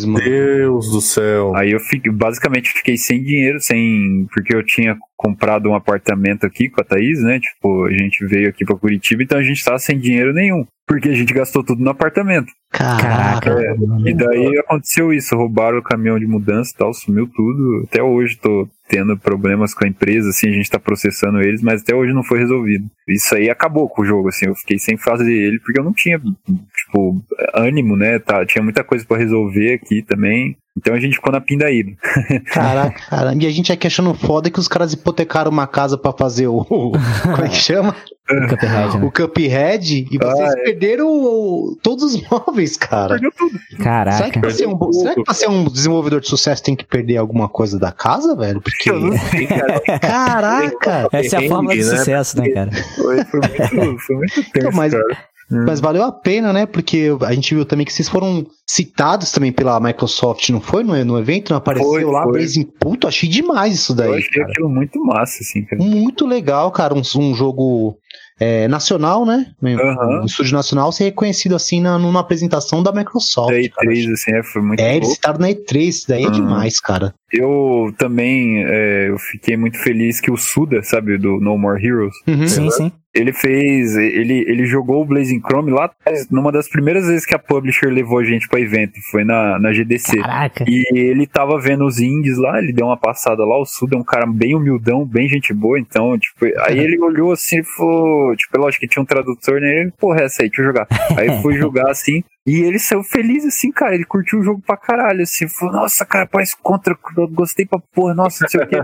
[0.07, 1.55] meu Deus do céu.
[1.55, 6.69] Aí eu fiquei, basicamente fiquei sem dinheiro, sem porque eu tinha comprado um apartamento aqui
[6.69, 7.39] com a Thaís, né?
[7.39, 11.09] Tipo, a gente veio aqui para Curitiba, então a gente tava sem dinheiro nenhum, porque
[11.09, 12.53] a gente gastou tudo no apartamento.
[12.71, 13.51] Caraca.
[13.51, 17.83] É, e daí aconteceu isso, roubaram o caminhão de mudança e tal, sumiu tudo.
[17.85, 21.81] Até hoje tô tendo problemas com a empresa, assim, a gente tá processando eles, mas
[21.81, 22.85] até hoje não foi resolvido.
[23.07, 25.93] Isso aí acabou com o jogo, assim, eu fiquei sem fazer ele porque eu não
[25.93, 27.21] tinha, tipo,
[27.53, 28.19] ânimo, né?
[28.19, 30.57] Tá, tinha muita coisa para resolver aqui também.
[30.77, 31.91] Então a gente ficou na pindaíba.
[32.51, 33.43] Caraca, caramba.
[33.43, 36.63] E a gente aqui achando foda que os caras hipotecaram uma casa para fazer o.
[36.63, 37.95] Como é que chama?
[38.31, 39.05] O Cuphead, né?
[39.05, 40.63] O Cuphead e vocês ah, é.
[40.63, 43.09] perderam o, todos os móveis, cara.
[43.09, 43.59] Perdeu tudo.
[43.83, 44.17] Caraca.
[44.17, 46.85] Será que, pra ser, um, será que pra ser um desenvolvedor de sucesso tem que
[46.85, 48.61] perder alguma coisa da casa, velho?
[48.61, 48.89] Porque.
[49.31, 49.81] Sei, cara.
[49.99, 51.09] Caraca!
[51.11, 51.97] Essa é a forma de né?
[51.97, 52.71] sucesso, né, cara?
[52.71, 55.30] Foi, foi muito, foi muito tenso, mas, cara.
[55.51, 56.65] Mas valeu a pena, né?
[56.65, 60.83] Porque a gente viu também que vocês foram citados também pela Microsoft, não foi?
[60.83, 62.33] No, no evento, não apareceu Foi, lá, foi.
[62.33, 64.13] Blazing Puto, achei demais isso Eu daí.
[64.13, 64.49] achei cara.
[64.49, 65.81] aquilo muito massa, assim, cara.
[65.83, 66.93] Muito legal, cara.
[66.93, 67.97] Um, um jogo
[68.39, 69.47] é, nacional, né?
[69.63, 70.21] Aham.
[70.21, 73.49] Um estúdio nacional ser reconhecido assim na, numa apresentação da Microsoft.
[73.51, 73.87] Da cara.
[73.91, 76.31] E3, assim, é, foi muito É, eles estavam na E3, isso daí é Uhum.
[76.33, 77.13] demais, cara.
[77.33, 82.15] Eu também, é, eu fiquei muito feliz que o Suda, sabe, do No More Heroes,
[82.27, 82.47] Uhum.
[82.47, 82.91] Sim, sim.
[83.13, 87.33] ele fez, ele, ele jogou o Blazing Chrome lá atrás, numa das primeiras vezes que
[87.33, 90.17] a publisher levou a gente pra evento, foi na, na GDC.
[90.17, 90.65] Caraca.
[90.67, 93.99] E ele tava vendo os indies lá, ele deu uma passada lá, o Suda é
[93.99, 98.35] um cara bem humildão, bem gente boa, então, tipo, aí ele olhou assim e falou,
[98.35, 100.87] tipo, lógico que tinha um tradutor, né, ele, porra, essa aí, deixa eu jogar.
[101.17, 104.75] Aí fui jogar assim, e ele saiu feliz assim, cara, ele curtiu o jogo pra
[104.75, 106.97] caralho, assim, falou, nossa, cara, parece contra,
[107.31, 108.77] gostei pra porra, nossa, não sei o quê.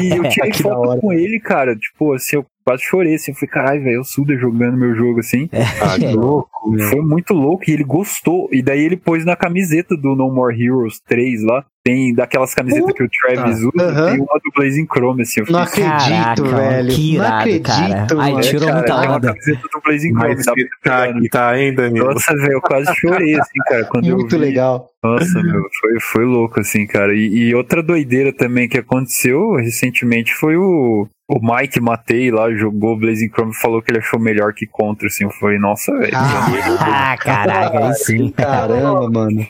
[0.00, 1.00] E eu tirei foto hora.
[1.00, 4.36] com ele, cara, tipo, assim, eu quase chorei, assim, eu falei, caralho, velho, o Suda
[4.36, 5.48] jogando meu jogo, assim.
[5.80, 6.70] Ah, que louco.
[6.70, 6.86] meu.
[6.90, 8.46] Foi muito louco e ele gostou.
[8.52, 11.64] E daí ele pôs na camiseta do No More Heroes 3 lá.
[11.88, 14.10] Tem daquelas camisetas que o Travis usa, aham.
[14.10, 15.40] tem uma do Blazing Chrome, assim.
[15.40, 16.94] Eu Não acredito, Caraca, velho.
[16.94, 18.06] que não irado, acredito, cara.
[18.18, 19.28] Ai, tirou cara, muita tem uma onda.
[19.28, 20.36] camiseta do Blazing Chrome,
[20.82, 22.12] tá, que tá ainda, Danilo.
[22.12, 24.36] Nossa, velho, eu quase chorei, assim, cara, quando eu Muito vi.
[24.38, 24.90] legal.
[25.02, 27.14] Nossa, meu, foi, foi louco, assim, cara.
[27.14, 32.94] E, e outra doideira também que aconteceu recentemente foi o, o Mike Matei lá, jogou
[32.94, 35.22] o Blazing Chrome e falou que ele achou melhor que Contra, assim.
[35.24, 36.10] Eu falei, nossa, velho.
[36.16, 38.30] Ah, caraca, aí sim.
[38.32, 39.46] Caramba, mano.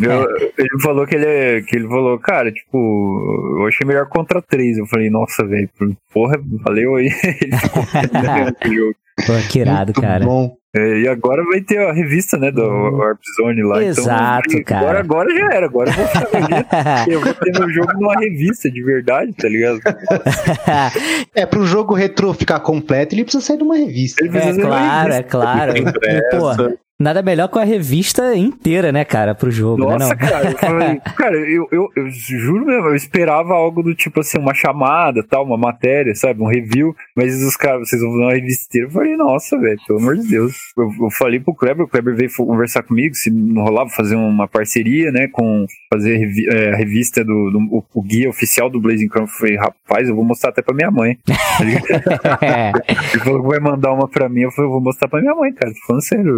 [0.00, 4.40] Eu- ele falou que ele, é- que ele falou, cara, tipo, eu achei melhor contra
[4.40, 4.78] 3.
[4.78, 5.68] Eu falei, nossa, velho,
[6.10, 7.06] porra, valeu aí.
[7.42, 7.84] ele ficou
[8.72, 8.96] jogo.
[9.24, 10.24] Pô, que irado, Muito cara.
[10.24, 10.54] bom.
[10.76, 13.82] É, e agora vai ter a revista, né, do Warp Zone lá.
[13.82, 14.80] Exato, então, cara.
[14.80, 16.66] Agora, agora já era, agora eu vou ficar ganhando.
[17.08, 19.80] Eu vou ter meu jogo numa revista de verdade, tá ligado?
[21.34, 24.22] É, pro jogo retrô ficar completo, ele precisa sair de uma revista.
[24.24, 25.78] Ele É precisa uma claro, é claro.
[25.78, 26.38] Impressa.
[26.38, 29.92] Pô, nada melhor com a revista inteira, né, cara, pro jogo, né?
[29.98, 30.16] Nossa, Não?
[30.16, 34.38] cara, eu falei, cara, eu, eu, eu juro mesmo, eu esperava algo do tipo assim,
[34.38, 38.32] uma chamada, tal, uma matéria, sabe, um review, mas os caras, vocês vão dar uma
[38.34, 38.86] revista inteira.
[38.88, 40.54] Eu falei, nossa, velho, pelo amor de Deus.
[40.76, 44.48] Eu, eu falei pro Kleber, o Kleber veio conversar comigo, se não rolava fazer uma
[44.48, 48.80] parceria, né, com fazer revi- é, a revista do, do- o, o guia oficial do
[48.80, 49.26] Blazing Chrome.
[49.28, 51.16] Eu falei, rapaz, eu vou mostrar até pra minha mãe.
[51.60, 54.42] Ele falou que vai mandar uma pra mim.
[54.42, 55.72] Eu falei, eu vou mostrar pra minha mãe, cara.
[55.72, 56.36] Tô falando sério.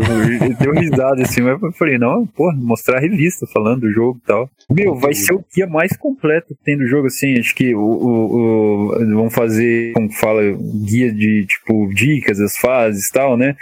[0.55, 4.26] Deu risada assim, mas eu falei, não, porra, mostrar a revista falando do jogo e
[4.26, 4.51] tal.
[4.70, 7.38] Meu, vai ser o guia mais completo que tem jogo, assim.
[7.38, 10.40] Acho que o, o, o- vão fazer, como fala,
[10.86, 13.55] guia de tipo dicas, as fases e tal, né?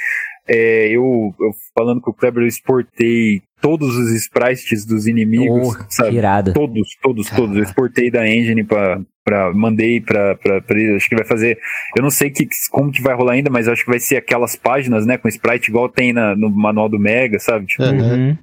[0.49, 5.85] É, eu, eu falando com o Kleber, eu exportei todos os sprites dos inimigos, Oh,
[5.89, 6.11] sabe?
[6.11, 6.53] que irado.
[6.53, 7.57] Todos, todos, todos.
[7.57, 10.95] Eu exportei da engine pra, pra mandei pra, pra, pra ele.
[10.97, 11.59] Acho que vai fazer.
[11.97, 14.55] Eu não sei que, como que vai rolar ainda, mas acho que vai ser aquelas
[14.55, 15.19] páginas, né?
[15.19, 17.67] Com sprite igual tem na, no manual do Mega, sabe?
[17.67, 18.37] Tipo, Uhum.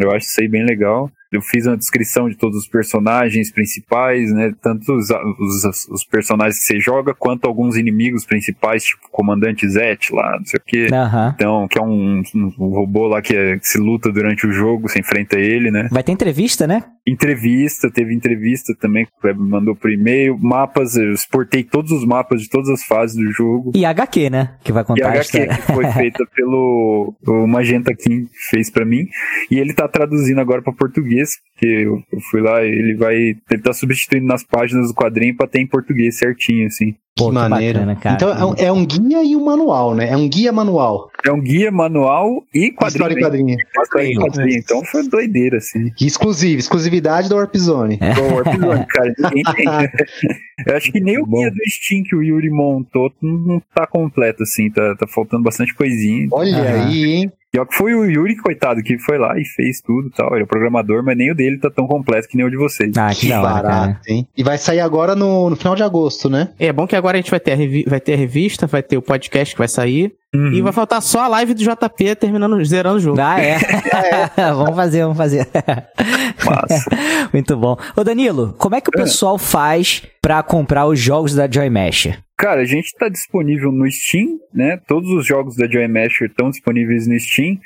[0.00, 1.08] eu acho isso aí bem legal.
[1.30, 4.52] Eu fiz uma descrição de todos os personagens principais, né?
[4.62, 9.68] Tanto os, os, os personagens que você joga, quanto alguns inimigos principais, tipo o Comandante
[9.68, 10.86] Zet lá, não sei o quê.
[10.92, 11.32] Aham.
[11.34, 14.88] Então, que é um, um robô lá que, é- que se luta durante o jogo,
[14.88, 15.88] você enfrenta ele, né?
[15.90, 16.84] Vai ter entrevista, né?
[17.08, 20.38] Entrevista, teve entrevista também que o Kleber mandou por e-mail.
[20.38, 23.72] Mapas, eu exportei todos os mapas de todas as fases do jogo.
[23.74, 24.56] E HQ, né?
[24.62, 25.56] Que vai E contar a a HQ história.
[25.56, 29.06] que foi feita pelo o Magenta King, que fez pra mim.
[29.50, 33.14] E ele tá traduzindo agora pra português, porque eu, eu fui lá, ele vai.
[33.16, 36.94] Ele tá substituindo nas páginas do quadrinho pra ter em português certinho, assim.
[37.18, 37.78] Pô, que que maneiro.
[37.80, 38.14] bacana, cara.
[38.14, 40.08] Então é um, é um guia e um manual, né?
[40.08, 41.10] É um guia manual.
[41.24, 43.18] É um guia manual e História quadrinho.
[43.18, 43.56] e quadrinho.
[43.82, 44.58] História e quadrinho.
[44.58, 45.90] Então foi doideira, assim.
[46.00, 47.98] Exclusivo, exclusividade da Warp Zone.
[48.00, 48.12] É.
[48.12, 49.92] Igual o Warp Zone, cara.
[50.66, 54.42] Eu acho que nem o guia do Steam que o Yuri montou não, tá completo,
[54.42, 54.70] assim.
[54.70, 56.28] Tá, tá faltando bastante coisinha.
[56.32, 57.32] Olha aí, hein?
[57.50, 60.34] Pior que foi o Yuri, coitado, que foi lá e fez tudo e tal.
[60.34, 62.94] Ele é programador, mas nem o dele tá tão completo que nem o de vocês.
[62.96, 63.42] Ah, que, Que cara.
[63.42, 64.28] barato, hein?
[64.36, 66.50] E vai sair agora no, no final de agosto, né?
[66.58, 68.98] É bom que agora a gente vai ter, a vai ter a revista, vai ter
[68.98, 70.12] o podcast que vai sair.
[70.34, 70.52] Uhum.
[70.52, 73.18] E vai faltar só a live do JP terminando, zerando o jogo.
[73.18, 73.56] Ah, é.
[74.52, 75.48] vamos fazer, vamos fazer.
[76.44, 76.90] Massa.
[77.32, 77.78] Muito bom.
[77.96, 82.08] Ô, Danilo, como é que o pessoal faz pra comprar os jogos da Joy Mesh?
[82.38, 84.76] Cara, a gente tá disponível no Steam, né?
[84.86, 87.58] Todos os jogos da Joy Masher estão disponíveis no Steam.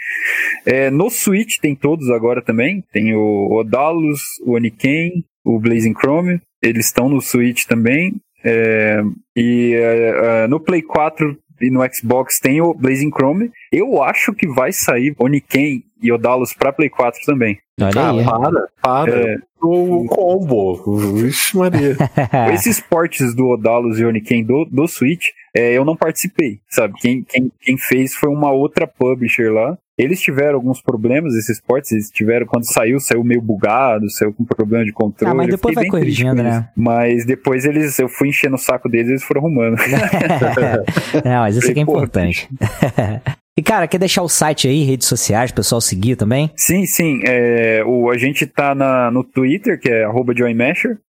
[0.65, 2.83] É, no Switch tem todos agora também.
[2.91, 6.41] Tem o Odalus, o Oniken, o Blazing Chrome.
[6.63, 8.15] Eles estão no Switch também.
[8.43, 9.03] É,
[9.37, 13.51] e é, é, no Play 4 e no Xbox tem o Blazing Chrome.
[13.71, 17.59] Eu acho que vai sair Oniken e Odalus pra Play 4 também.
[17.81, 18.25] Olha ah, aí.
[18.25, 19.33] para, para.
[19.33, 19.37] É.
[19.65, 21.15] O combo.
[21.15, 21.97] Vixe, Maria.
[22.53, 26.95] Esses portes do Odalos e Oniken do, do Switch, é, eu não participei, sabe?
[26.99, 29.79] Quem, quem, quem fez foi uma outra publisher lá.
[29.97, 34.45] Eles tiveram alguns problemas, esses portes, eles tiveram, quando saiu, saiu meio bugado, saiu com
[34.45, 35.31] problema de controle.
[35.31, 36.69] Ah, mas depois vai corrigindo, né?
[36.75, 39.77] Mas depois eles, eu fui enchendo o saco deles eles foram arrumando.
[41.25, 42.49] Não, mas isso aqui é importante.
[43.57, 46.51] e, cara, quer deixar o site aí, redes sociais, o pessoal seguir também?
[46.57, 47.21] Sim, sim.
[47.25, 50.33] É, o, a gente tá na, no Twitter, que é arroba.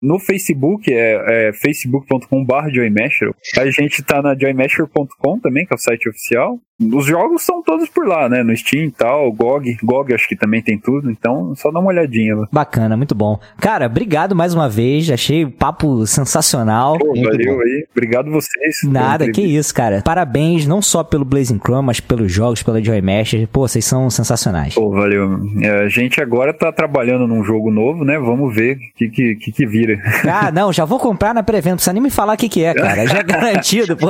[0.06, 2.54] No Facebook, é, é facebook.com.br.
[3.58, 6.60] A gente tá na joymasher.com também, que é o site oficial.
[6.78, 8.42] Os jogos são todos por lá, né?
[8.42, 9.78] No Steam e tal, GOG.
[9.82, 12.46] GOG acho que também tem tudo, então só dá uma olhadinha lá.
[12.52, 13.40] Bacana, muito bom.
[13.58, 16.98] Cara, obrigado mais uma vez, achei o papo sensacional.
[16.98, 17.62] Pô, valeu bom.
[17.62, 17.86] aí.
[17.90, 18.80] Obrigado vocês.
[18.84, 20.02] Nada, que isso, cara.
[20.04, 23.48] Parabéns, não só pelo Blazing Chrome, mas pelos jogos, pela Joymaster.
[23.48, 24.74] Pô, vocês são sensacionais.
[24.74, 25.40] Pô, valeu.
[25.62, 28.18] É, a gente agora tá trabalhando num jogo novo, né?
[28.18, 29.66] Vamos ver o que, que, que, que
[30.28, 32.62] Ah, não, já vou comprar na pré-venda, não precisa nem me falar o que, que
[32.64, 33.06] é, cara.
[33.06, 34.08] Já é garantido, pô.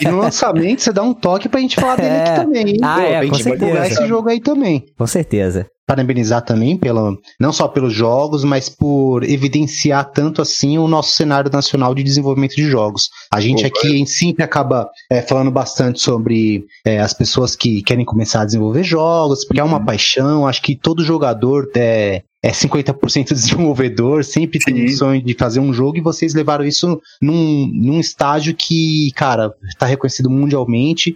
[0.00, 2.22] E no lançamento você dá um toque pra gente falar dele É.
[2.22, 2.78] aqui também, hein?
[2.82, 4.84] Ah, Pô, é, pra com gente divulgar esse jogo aí também.
[4.96, 5.66] Com certeza.
[5.86, 11.50] Parabenizar também pelo, não só pelos jogos, mas por evidenciar tanto assim o nosso cenário
[11.50, 13.08] nacional de desenvolvimento de jogos.
[13.32, 18.04] A gente Pô, aqui sempre acaba é, falando bastante sobre é, as pessoas que querem
[18.04, 19.84] começar a desenvolver jogos, porque é uma Uhum.
[19.86, 20.46] paixão.
[20.46, 25.72] Acho que todo jogador é, é 50% desenvolvedor, sempre tem o sonho de fazer um
[25.72, 31.14] jogo e vocês levaram isso num, num estágio que, cara, está reconhecido mundialmente.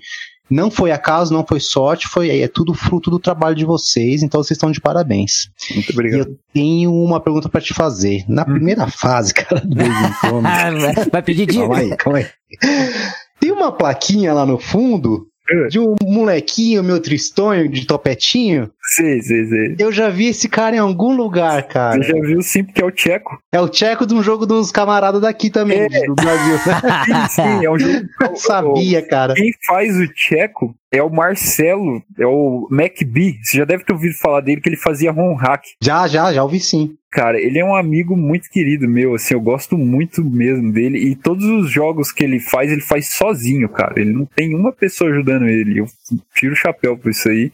[0.51, 4.43] Não foi acaso, não foi sorte, foi é tudo fruto do trabalho de vocês, então
[4.43, 5.49] vocês estão de parabéns.
[5.73, 6.19] Muito E obrigado.
[6.29, 8.23] eu tenho uma pergunta pra te fazer.
[8.29, 9.77] Na primeira fase, cara, do
[10.45, 10.71] Ah,
[11.11, 11.95] vai- pedir calma dica?
[11.95, 12.27] aí, calma aí.
[13.41, 15.69] Tem uma plaquinha lá no fundo É.
[15.69, 18.71] de um molequinho, meu tristonho, de topetinho.
[18.95, 19.77] Sei, sei, sei.
[19.79, 21.97] Eu já vi esse cara em algum lugar, cara.
[21.97, 23.39] Você já viu sim, porque é o Tcheco.
[23.51, 26.07] É o tcheco de um jogo dos camaradas daqui também, É.
[26.07, 26.59] do Brasil.
[27.05, 28.07] Sim, sim, é um jogo.
[28.21, 29.35] Eu sabia, cara.
[29.35, 33.39] Quem faz o Tcheco é o Marcelo, é o MacB.
[33.43, 35.63] Você já deve ter ouvido falar dele que ele fazia ROM hack.
[35.83, 36.95] Já, já, já ouvi sim.
[37.11, 40.99] Cara, ele é um amigo muito querido meu, assim, eu gosto muito mesmo dele.
[40.99, 44.01] E todos os jogos que ele faz, ele faz sozinho, cara.
[44.01, 45.79] Ele não tem uma pessoa ajudando ele.
[45.81, 45.87] Eu
[46.35, 47.53] tiro o chapéu por isso aí.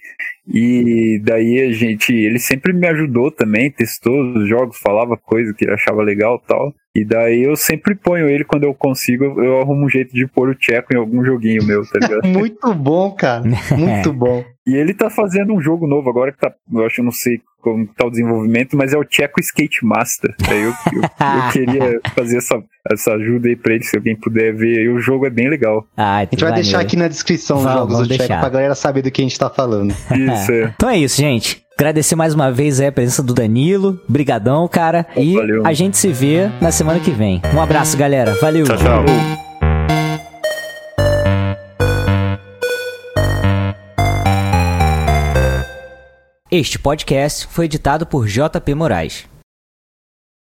[0.50, 5.64] E daí a gente, ele sempre me ajudou também, testou os jogos, falava coisa que
[5.64, 6.74] ele achava legal e tal.
[6.94, 10.48] E daí eu sempre ponho ele quando eu consigo, eu, arrumo um jeito de pôr
[10.48, 12.26] o Tcheco em algum joguinho meu, tá ligado?
[12.26, 13.44] Muito bom, cara.
[13.76, 14.42] Muito bom.
[14.66, 17.40] E ele tá fazendo um jogo novo agora que tá, eu acho, não sei
[17.72, 20.34] como tá o desenvolvimento, mas é o Tcheco Skate Master.
[20.48, 24.54] Aí eu, eu, eu queria fazer essa, essa ajuda aí pra ele, se alguém puder
[24.54, 24.78] ver.
[24.78, 25.86] aí o jogo é bem legal.
[25.96, 28.40] Ah, A gente vai deixar aqui na descrição os Vamos, jogos vamos do Tcheco deixar.
[28.40, 29.90] pra galera saber do que a gente tá falando.
[30.14, 30.72] Isso, é.
[30.76, 31.62] Então é isso, gente.
[31.76, 34.00] Agradecer mais uma vez a presença do Danilo.
[34.08, 35.06] Brigadão, cara.
[35.16, 35.64] E Valeu.
[35.64, 37.40] a gente se vê na semana que vem.
[37.54, 38.34] Um abraço, galera.
[38.40, 38.64] Valeu.
[38.64, 39.47] Tchau, tchau.
[46.50, 49.28] Este podcast foi editado por JP Moraes.